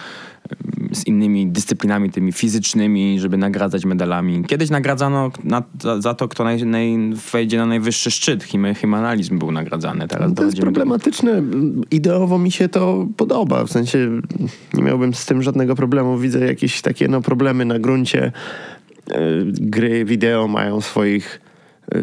z 0.92 1.08
innymi 1.08 1.48
dyscyplinami 1.48 2.10
tymi 2.10 2.32
fizycznymi, 2.32 3.20
żeby 3.20 3.38
nagradzać 3.38 3.86
medalami? 3.86 4.44
Kiedyś 4.48 4.70
nagradzano 4.70 5.32
na, 5.44 5.64
za, 5.82 6.02
za 6.02 6.14
to, 6.14 6.28
kto 6.28 6.44
naj, 6.44 6.66
naj, 6.66 6.98
wejdzie 7.32 7.58
na 7.58 7.66
najwyższy 7.66 8.12
szczyt. 8.12 8.44
Him, 8.44 8.66
Himanalizm 8.76 9.40
był 9.40 9.52
nagradzany. 9.52 10.08
Teraz 10.08 10.24
To 10.24 10.26
jest 10.26 10.36
dochodzimy 10.36 10.66
do- 10.66 10.72
problematyczne. 10.72 11.44
Ideowo 11.92 12.38
mi 12.38 12.52
się 12.52 12.70
to 12.70 13.08
podoba. 13.18 13.64
W 13.66 13.72
sensie 13.72 14.22
nie 14.74 14.84
miałbym 14.84 15.14
z 15.14 15.26
tym 15.26 15.44
żadnego 15.44 15.76
problemu. 15.76 16.18
Widzę 16.18 16.46
jakieś 16.46 16.82
takie 16.82 17.08
no, 17.08 17.22
problemy 17.22 17.66
na 17.66 17.80
gruncie. 17.80 18.32
e, 19.12 19.20
Gry 19.46 20.06
wideo 20.06 20.48
mają 20.48 20.82
swoich 20.82 21.42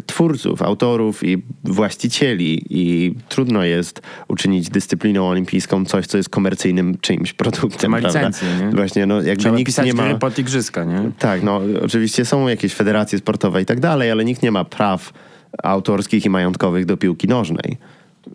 twórców, 0.06 0.62
autorów 0.62 1.24
i 1.24 1.42
właścicieli 1.64 2.62
i 2.70 3.14
trudno 3.28 3.64
jest 3.64 4.02
uczynić 4.28 4.70
dyscypliną 4.70 5.28
olimpijską 5.28 5.84
coś, 5.84 6.06
co 6.06 6.16
jest 6.16 6.28
komercyjnym 6.28 6.98
czyimś 7.00 7.32
produktem. 7.32 7.90
Ma 7.90 7.98
prawda? 7.98 8.18
licencję, 8.18 8.48
nie? 8.60 8.70
Właśnie, 8.70 9.06
no 9.06 9.22
jakby 9.22 9.42
Trzeba 9.42 9.56
nikt 9.56 9.84
nie 9.84 9.94
ma... 9.94 10.14
pod 10.14 10.38
Igrzyska, 10.38 10.84
nie? 10.84 11.10
Tak, 11.18 11.42
no 11.42 11.60
oczywiście 11.84 12.24
są 12.24 12.48
jakieś 12.48 12.74
federacje 12.74 13.18
sportowe 13.18 13.62
i 13.62 13.66
tak 13.66 13.80
dalej, 13.80 14.10
ale 14.10 14.24
nikt 14.24 14.42
nie 14.42 14.50
ma 14.50 14.64
praw 14.64 15.12
autorskich 15.62 16.24
i 16.24 16.30
majątkowych 16.30 16.86
do 16.86 16.96
piłki 16.96 17.28
nożnej. 17.28 17.76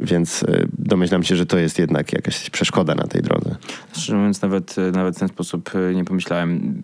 Więc 0.01 0.43
y, 0.43 0.67
domyślam 0.77 1.23
się, 1.23 1.35
że 1.35 1.45
to 1.45 1.57
jest 1.57 1.79
jednak 1.79 2.13
jakaś 2.13 2.49
przeszkoda 2.49 2.95
na 2.95 3.03
tej 3.03 3.21
drodze. 3.21 3.55
Szczerze 3.91 4.15
mówiąc, 4.15 4.41
nawet, 4.41 4.75
nawet 4.93 5.15
w 5.15 5.19
ten 5.19 5.27
sposób 5.27 5.75
y, 5.75 5.95
nie 5.95 6.05
pomyślałem. 6.05 6.81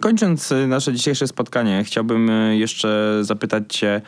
Kończąc 0.00 0.52
y, 0.52 0.66
nasze 0.66 0.92
dzisiejsze 0.92 1.26
spotkanie, 1.26 1.84
chciałbym 1.84 2.30
y, 2.30 2.56
jeszcze 2.56 3.18
zapytać 3.20 3.64
Cię 3.68 4.00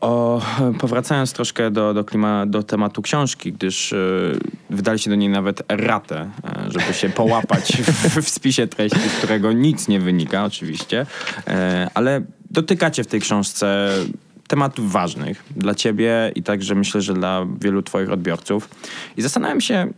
o, 0.00 0.42
powracając 0.78 1.32
troszkę 1.32 1.70
do, 1.70 1.94
do, 1.94 2.04
klima, 2.04 2.46
do 2.46 2.62
tematu 2.62 3.02
książki, 3.02 3.52
gdyż 3.52 3.92
y, 3.92 4.38
wydaliście 4.70 5.10
do 5.10 5.16
niej 5.16 5.28
nawet 5.28 5.62
ratę, 5.68 6.30
y, 6.68 6.72
żeby 6.72 6.94
się 6.94 7.08
połapać 7.08 7.72
w, 7.72 8.22
w 8.22 8.28
spisie 8.28 8.66
treści, 8.66 9.08
z 9.08 9.12
którego 9.18 9.52
nic 9.52 9.88
nie 9.88 10.00
wynika 10.00 10.44
oczywiście, 10.44 11.00
y, 11.02 11.52
ale 11.94 12.22
dotykacie 12.50 13.04
w 13.04 13.06
tej 13.06 13.20
książce 13.20 13.88
tematów 14.48 14.92
ważnych 14.92 15.44
dla 15.56 15.74
ciebie 15.74 16.32
i 16.34 16.42
także 16.42 16.74
myślę, 16.74 17.00
że 17.00 17.14
dla 17.14 17.46
wielu 17.60 17.82
twoich 17.82 18.10
odbiorców. 18.10 18.68
I 19.16 19.22
zastanawiam 19.22 19.60
się, 19.60 19.92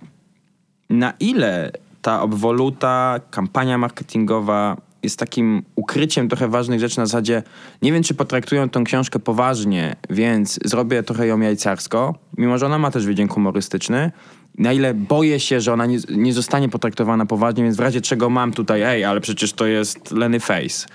na 0.90 1.12
ile 1.20 1.72
ta 2.03 2.22
obwoluta, 2.22 3.20
kampania 3.31 3.79
marketingowa 3.79 4.77
jest 5.03 5.19
takim 5.19 5.62
ukryciem 5.77 6.29
trochę 6.29 6.49
ważnych 6.49 6.81
rzeczy 6.81 6.99
na 6.99 7.07
zasadzie 7.07 7.43
nie 7.83 7.93
wiem, 7.93 8.03
czy 8.03 8.15
potraktują 8.15 8.69
tą 8.69 8.85
książkę 8.85 9.19
poważnie, 9.19 9.97
więc 10.11 10.59
zrobię 10.65 11.03
trochę 11.03 11.27
ją 11.27 11.41
jajcarsko, 11.41 12.15
mimo 12.38 12.59
że 12.59 12.67
ona 12.67 12.79
ma 12.79 12.91
też 12.91 13.07
wydźwięk 13.07 13.33
humorystyczny. 13.33 14.11
Na 14.59 14.73
ile 14.73 14.95
boję 14.95 15.41
się, 15.41 15.61
że 15.61 15.73
ona 15.73 15.87
nie, 15.87 15.99
nie 16.11 16.33
zostanie 16.33 16.69
potraktowana 16.69 17.27
poważnie, 17.27 17.65
więc 17.65 17.77
w 17.77 17.81
razie 17.81 18.01
czego 18.01 18.31
mam 18.31 18.53
tutaj, 18.53 18.83
ej, 18.83 19.05
ale 19.05 19.21
przecież 19.21 19.53
to 19.53 19.67
jest 19.67 20.11
Lenny 20.11 20.41
Face. 20.41 20.87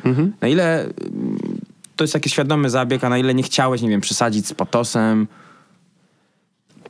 Na 0.41 0.47
ile 0.47 0.83
mm, 0.83 0.93
to 1.95 2.03
jest 2.03 2.13
jakiś 2.13 2.33
świadomy 2.33 2.69
zabieg, 2.69 3.03
a 3.03 3.09
na 3.09 3.17
ile 3.17 3.33
nie 3.33 3.43
chciałeś, 3.43 3.81
nie 3.81 3.89
wiem, 3.89 4.01
przesadzić 4.01 4.47
z 4.47 4.53
patosem. 4.53 5.27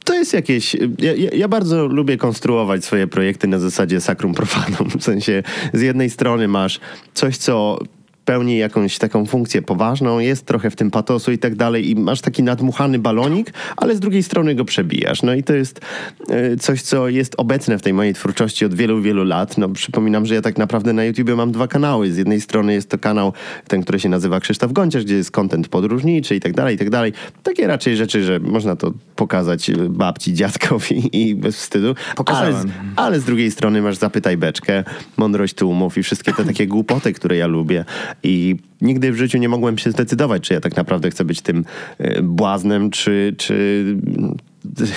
To 0.08 0.14
jest 0.14 0.34
jakieś. 0.34 0.76
Ja, 1.00 1.14
ja, 1.34 1.48
bardzo 1.48 1.88
lubię 1.88 2.18
konstruować 2.18 2.86
swoje 2.86 3.08
projekty 3.08 3.48
na 3.48 3.60
zasadzie 3.60 4.02
sacrum 4.02 4.34
profanum. 4.34 4.90
W 5.00 5.04
sensie, 5.04 5.44
z 5.74 5.82
jednej 5.82 6.10
strony 6.10 6.48
masz 6.48 6.80
coś, 7.14 7.38
co 7.38 7.80
pełni 8.26 8.58
jakąś 8.58 8.98
taką 8.98 9.26
funkcję 9.26 9.62
poważną, 9.62 10.20
jest 10.20 10.46
trochę 10.46 10.70
w 10.70 10.76
tym 10.76 10.92
patosu 10.92 11.32
i 11.32 11.38
tak 11.38 11.56
dalej, 11.56 11.90
i 11.90 11.96
masz 11.96 12.22
taki 12.22 12.44
nadmuchany 12.44 13.00
balonik, 13.00 13.54
ale 13.78 13.96
z 13.96 14.00
drugiej 14.00 14.24
strony 14.24 14.56
go 14.56 14.66
przebijasz. 14.66 15.24
No 15.24 15.34
i 15.34 15.44
to 15.44 15.54
jest 15.54 15.82
e, 16.30 16.58
coś, 16.58 16.82
co 16.82 17.10
jest 17.10 17.36
obecne 17.38 17.78
w 17.78 17.82
tej 17.82 17.94
mojej 17.94 18.14
twórczości 18.14 18.66
od 18.66 18.74
wielu, 18.74 19.02
wielu 19.02 19.24
lat. 19.24 19.58
No, 19.58 19.70
przypominam, 19.70 20.26
że 20.26 20.36
ja 20.36 20.42
tak 20.42 20.58
naprawdę 20.58 20.94
na 20.94 21.04
YouTubie 21.04 21.36
mam 21.36 21.52
dwa 21.52 21.68
kanały. 21.68 22.12
Z 22.12 22.18
jednej 22.18 22.42
strony 22.42 22.74
jest 22.74 22.90
to 22.90 22.98
kanał, 22.98 23.34
ten, 23.68 23.84
który 23.84 24.00
się 24.00 24.10
nazywa 24.10 24.40
Krzysztof 24.40 24.72
Gonciarz, 24.72 25.04
gdzie 25.04 25.16
jest 25.16 25.32
content 25.32 25.68
podróżniczy 25.68 26.36
i 26.36 26.40
tak 26.40 26.54
dalej, 26.54 26.76
i 26.76 26.78
tak 26.78 26.90
dalej. 26.90 27.14
Takie 27.44 27.68
raczej 27.68 27.98
rzeczy, 27.98 28.24
że 28.24 28.40
można 28.40 28.76
to 28.76 28.94
pokazać 29.18 29.70
e, 29.70 29.74
babci, 29.90 30.34
dziadkowi 30.34 31.10
i 31.22 31.36
bez 31.36 31.58
wstydu. 31.58 31.96
Ale 32.26 32.54
z, 32.54 32.66
ale 32.96 33.20
z 33.20 33.24
drugiej 33.24 33.52
strony 33.52 33.82
masz 33.82 33.98
Zapytaj 33.98 34.38
Beczkę, 34.38 34.84
Mądrość 35.18 35.54
Tłumów 35.54 35.98
i 35.98 36.04
wszystkie 36.04 36.34
te 36.34 36.46
takie 36.46 36.68
głupoty, 36.68 37.14
które 37.14 37.38
ja 37.38 37.48
lubię. 37.48 37.86
I 38.24 38.56
nigdy 38.82 39.12
w 39.12 39.16
życiu 39.16 39.38
nie 39.38 39.50
mogłem 39.50 39.78
się 39.78 39.92
zdecydować, 39.92 40.44
czy 40.44 40.54
ja 40.54 40.62
tak 40.62 40.76
naprawdę 40.76 41.10
chcę 41.10 41.26
być 41.26 41.42
tym 41.42 41.66
e, 41.98 42.22
błaznem, 42.22 42.90
czy, 42.90 43.36
czy 43.38 43.86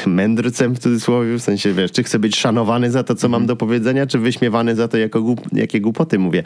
mędrcem 0.07 0.75
w 0.75 0.79
cudzysłowie, 0.79 1.39
w 1.39 1.43
sensie, 1.43 1.73
wiesz, 1.73 1.93
czy 1.93 2.03
chcę 2.03 2.19
być 2.19 2.37
szanowany 2.37 2.91
za 2.91 3.03
to, 3.03 3.15
co 3.15 3.29
mam 3.29 3.47
do 3.47 3.57
powiedzenia, 3.57 4.07
czy 4.07 4.19
wyśmiewany 4.19 4.77
za 4.77 4.89
to, 4.89 4.99
jako 4.99 5.23
głup, 5.23 5.41
jakie 5.53 5.81
głupoty 5.81 6.19
mówię. 6.19 6.43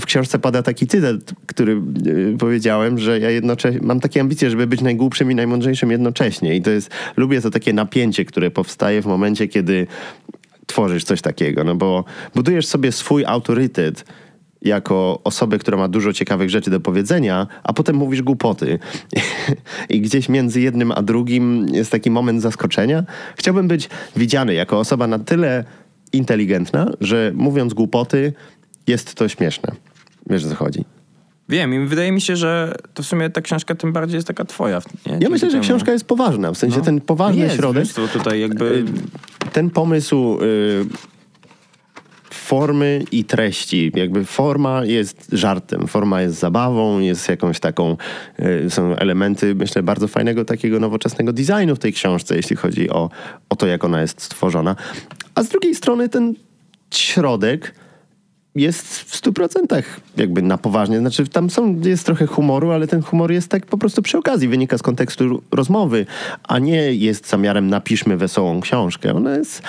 W 0.00 0.06
książce 0.06 0.38
pada 0.38 0.62
taki 0.62 0.86
cytat, 0.86 1.16
który 1.46 1.72
e, 1.72 2.38
powiedziałem, 2.38 2.98
że 2.98 3.18
ja 3.18 3.30
jednocześnie 3.30 3.80
mam 3.82 4.00
takie 4.00 4.20
ambicje, 4.20 4.50
żeby 4.50 4.66
być 4.66 4.80
najgłupszym 4.80 5.30
i 5.30 5.34
najmądrzejszym 5.34 5.90
jednocześnie. 5.90 6.56
I 6.56 6.62
to 6.62 6.70
jest, 6.70 6.90
lubię 7.16 7.40
to 7.40 7.50
takie 7.50 7.72
napięcie, 7.72 8.24
które 8.24 8.50
powstaje 8.50 9.02
w 9.02 9.06
momencie, 9.06 9.48
kiedy 9.48 9.86
tworzysz 10.66 11.04
coś 11.04 11.22
takiego, 11.22 11.64
no 11.64 11.74
bo 11.74 12.04
budujesz 12.34 12.66
sobie 12.66 12.92
swój 12.92 13.24
autorytet 13.24 14.04
jako 14.62 15.20
osobę, 15.24 15.58
która 15.58 15.78
ma 15.78 15.88
dużo 15.88 16.12
ciekawych 16.12 16.50
rzeczy 16.50 16.70
do 16.70 16.80
powiedzenia, 16.80 17.46
a 17.62 17.72
potem 17.72 17.96
mówisz 17.96 18.22
głupoty. 18.22 18.78
I 19.90 20.00
gdzieś 20.00 20.28
między 20.28 20.60
jednym 20.60 20.92
a 20.92 21.02
drugim 21.02 21.66
jest 21.72 21.90
taki 21.90 22.10
moment 22.10 22.42
zaskoczenia. 22.42 23.04
Chciałbym 23.36 23.68
być 23.68 23.88
widziany 24.16 24.54
jako 24.54 24.78
osoba 24.78 25.06
na 25.06 25.18
tyle 25.18 25.64
inteligentna, 26.12 26.92
że 27.00 27.32
mówiąc 27.34 27.74
głupoty 27.74 28.32
jest 28.88 29.14
to 29.14 29.28
śmieszne. 29.28 29.72
Wiesz 30.30 30.44
o 30.44 30.48
co 30.48 30.54
chodzi. 30.54 30.84
Wiem 31.48 31.74
i 31.74 31.86
wydaje 31.86 32.12
mi 32.12 32.20
się, 32.20 32.36
że 32.36 32.74
to 32.94 33.02
w 33.02 33.06
sumie 33.06 33.30
ta 33.30 33.40
książka 33.40 33.74
tym 33.74 33.92
bardziej 33.92 34.14
jest 34.14 34.26
taka 34.28 34.44
twoja. 34.44 34.80
Nie? 35.06 35.18
Ja 35.20 35.28
myślę, 35.28 35.50
że 35.50 35.60
książka 35.60 35.92
jest 35.92 36.04
poważna, 36.04 36.52
w 36.52 36.58
sensie 36.58 36.78
No. 36.78 36.84
ten 36.84 37.00
poważny 37.00 37.42
jest, 37.42 37.56
środek, 37.56 37.84
wiesz, 37.84 37.94
to 37.94 38.08
tutaj 38.08 38.40
jakby... 38.40 38.84
ten 39.52 39.70
pomysł 39.70 40.38
y, 40.42 40.86
formy 42.30 43.04
i 43.12 43.24
treści. 43.24 43.92
Jakby 43.94 44.24
forma 44.24 44.84
jest 44.84 45.28
żartem, 45.32 45.86
forma 45.86 46.22
jest 46.22 46.38
zabawą, 46.38 46.98
jest 46.98 47.28
jakąś 47.28 47.60
taką, 47.60 47.96
y, 48.66 48.70
są 48.70 48.96
elementy, 48.96 49.54
myślę, 49.54 49.82
bardzo 49.82 50.08
fajnego 50.08 50.44
takiego 50.44 50.80
nowoczesnego 50.80 51.32
designu 51.32 51.76
w 51.76 51.78
tej 51.78 51.92
książce, 51.92 52.36
jeśli 52.36 52.56
chodzi 52.56 52.90
o, 52.90 53.10
o 53.48 53.56
to, 53.56 53.66
jak 53.66 53.84
ona 53.84 54.00
jest 54.00 54.22
stworzona. 54.22 54.76
A 55.34 55.42
z 55.42 55.48
drugiej 55.48 55.74
strony 55.74 56.08
ten 56.08 56.34
środek 56.90 57.74
jest 58.54 58.86
w 58.86 59.16
stu 59.16 59.32
procentach 59.32 60.00
jakby 60.16 60.42
na 60.42 60.58
poważnie. 60.58 60.98
Znaczy 60.98 61.26
tam 61.26 61.50
są, 61.50 61.80
jest 61.80 62.06
trochę 62.06 62.26
humoru, 62.26 62.70
ale 62.70 62.86
ten 62.86 63.02
humor 63.02 63.32
jest 63.32 63.48
tak 63.48 63.66
po 63.66 63.78
prostu 63.78 64.02
przy 64.02 64.18
okazji, 64.18 64.48
wynika 64.48 64.78
z 64.78 64.82
kontekstu 64.82 65.42
rozmowy, 65.50 66.06
a 66.42 66.58
nie 66.58 66.94
jest 66.94 67.28
zamiarem 67.28 67.68
napiszmy 67.68 68.16
wesołą 68.16 68.60
książkę. 68.60 69.14
Ona 69.14 69.36
jest 69.36 69.62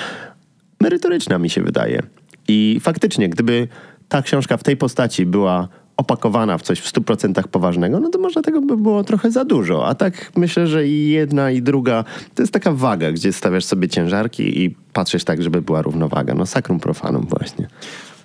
merytoryczna 0.82 1.38
mi 1.38 1.50
się 1.50 1.62
wydaje. 1.62 2.02
I 2.48 2.80
faktycznie, 2.82 3.30
gdyby 3.30 3.68
ta 4.10 4.22
książka 4.22 4.58
w 4.58 4.64
tej 4.64 4.78
postaci 4.78 5.26
była 5.26 5.68
opakowana 5.98 6.58
w 6.58 6.62
coś 6.62 6.80
w 6.80 6.94
100% 6.94 7.48
poważnego, 7.48 8.00
no 8.00 8.10
to 8.10 8.20
może 8.20 8.42
tego 8.42 8.62
by 8.62 8.78
było 8.78 9.04
trochę 9.04 9.32
za 9.32 9.46
dużo. 9.46 9.88
A 9.88 9.96
tak 9.96 10.32
myślę, 10.36 10.68
że 10.68 10.88
i 10.88 11.10
jedna 11.10 11.52
i 11.52 11.62
druga 11.62 12.04
to 12.36 12.44
jest 12.44 12.54
taka 12.54 12.72
waga, 12.72 13.12
gdzie 13.12 13.34
stawiasz 13.34 13.66
sobie 13.66 13.88
ciężarki 13.88 14.64
i 14.64 14.76
patrzysz 14.94 15.24
tak, 15.24 15.44
żeby 15.44 15.62
była 15.62 15.82
równowaga. 15.82 16.34
No 16.34 16.46
sacrum 16.46 16.80
profanum 16.80 17.26
właśnie. 17.30 17.68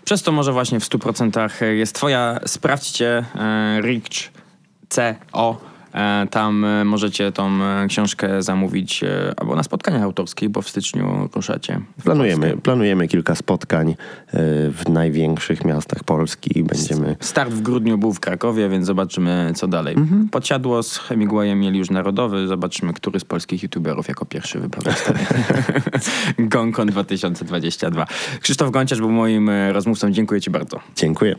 Przez 0.04 0.22
to 0.22 0.32
może 0.32 0.52
właśnie 0.52 0.80
w 0.80 0.84
100% 0.84 1.64
jest 1.64 1.94
twoja. 1.94 2.40
Sprawdźcie 2.46 3.24
e, 3.34 3.80
Rich 3.80 4.32
CO. 4.88 5.73
E, 5.94 6.26
tam 6.30 6.64
e, 6.64 6.84
możecie 6.84 7.32
tą 7.32 7.62
e, 7.62 7.86
książkę 7.88 8.42
zamówić 8.42 9.04
albo 9.36 9.56
na 9.56 9.62
spotkaniach 9.62 10.02
autorskich, 10.02 10.48
bo 10.48 10.62
w 10.62 10.68
styczniu 10.68 11.28
ruszacie. 11.34 11.80
w 11.98 12.02
Planujemy, 12.02 12.46
Polskę. 12.46 12.62
planujemy 12.62 13.08
kilka 13.08 13.34
spotkań 13.34 13.96
w 14.70 14.82
największych 14.88 15.64
miastach 15.64 16.04
Polski 16.04 16.64
będziemy... 16.64 17.16
Start 17.20 17.50
w 17.50 17.62
grudniu 17.62 17.98
był 17.98 18.12
w 18.12 18.20
Krakowie, 18.20 18.68
więc 18.68 18.86
zobaczymy 18.86 19.52
co 19.54 19.68
dalej. 19.68 19.94
Mhm. 19.96 20.28
Podsiadło 20.28 20.82
z 20.82 20.98
Hemingwayem 20.98 21.60
mieli 21.60 21.78
już 21.78 21.90
narodowy. 21.90 22.46
Zobaczymy, 22.46 22.92
który 22.92 23.20
z 23.20 23.24
polskich 23.24 23.62
youtuberów 23.62 24.08
jako 24.08 24.24
pierwszy 24.24 24.60
wypowie 24.60 24.92
Gonkon 26.38 26.88
2022. 26.88 28.06
Krzysztof 28.40 28.70
Gonciarz 28.70 29.00
był 29.00 29.10
moim 29.10 29.50
rozmówcą. 29.72 30.10
Dziękuję 30.10 30.40
ci 30.40 30.50
bardzo. 30.50 30.80
Dziękuję. 30.96 31.36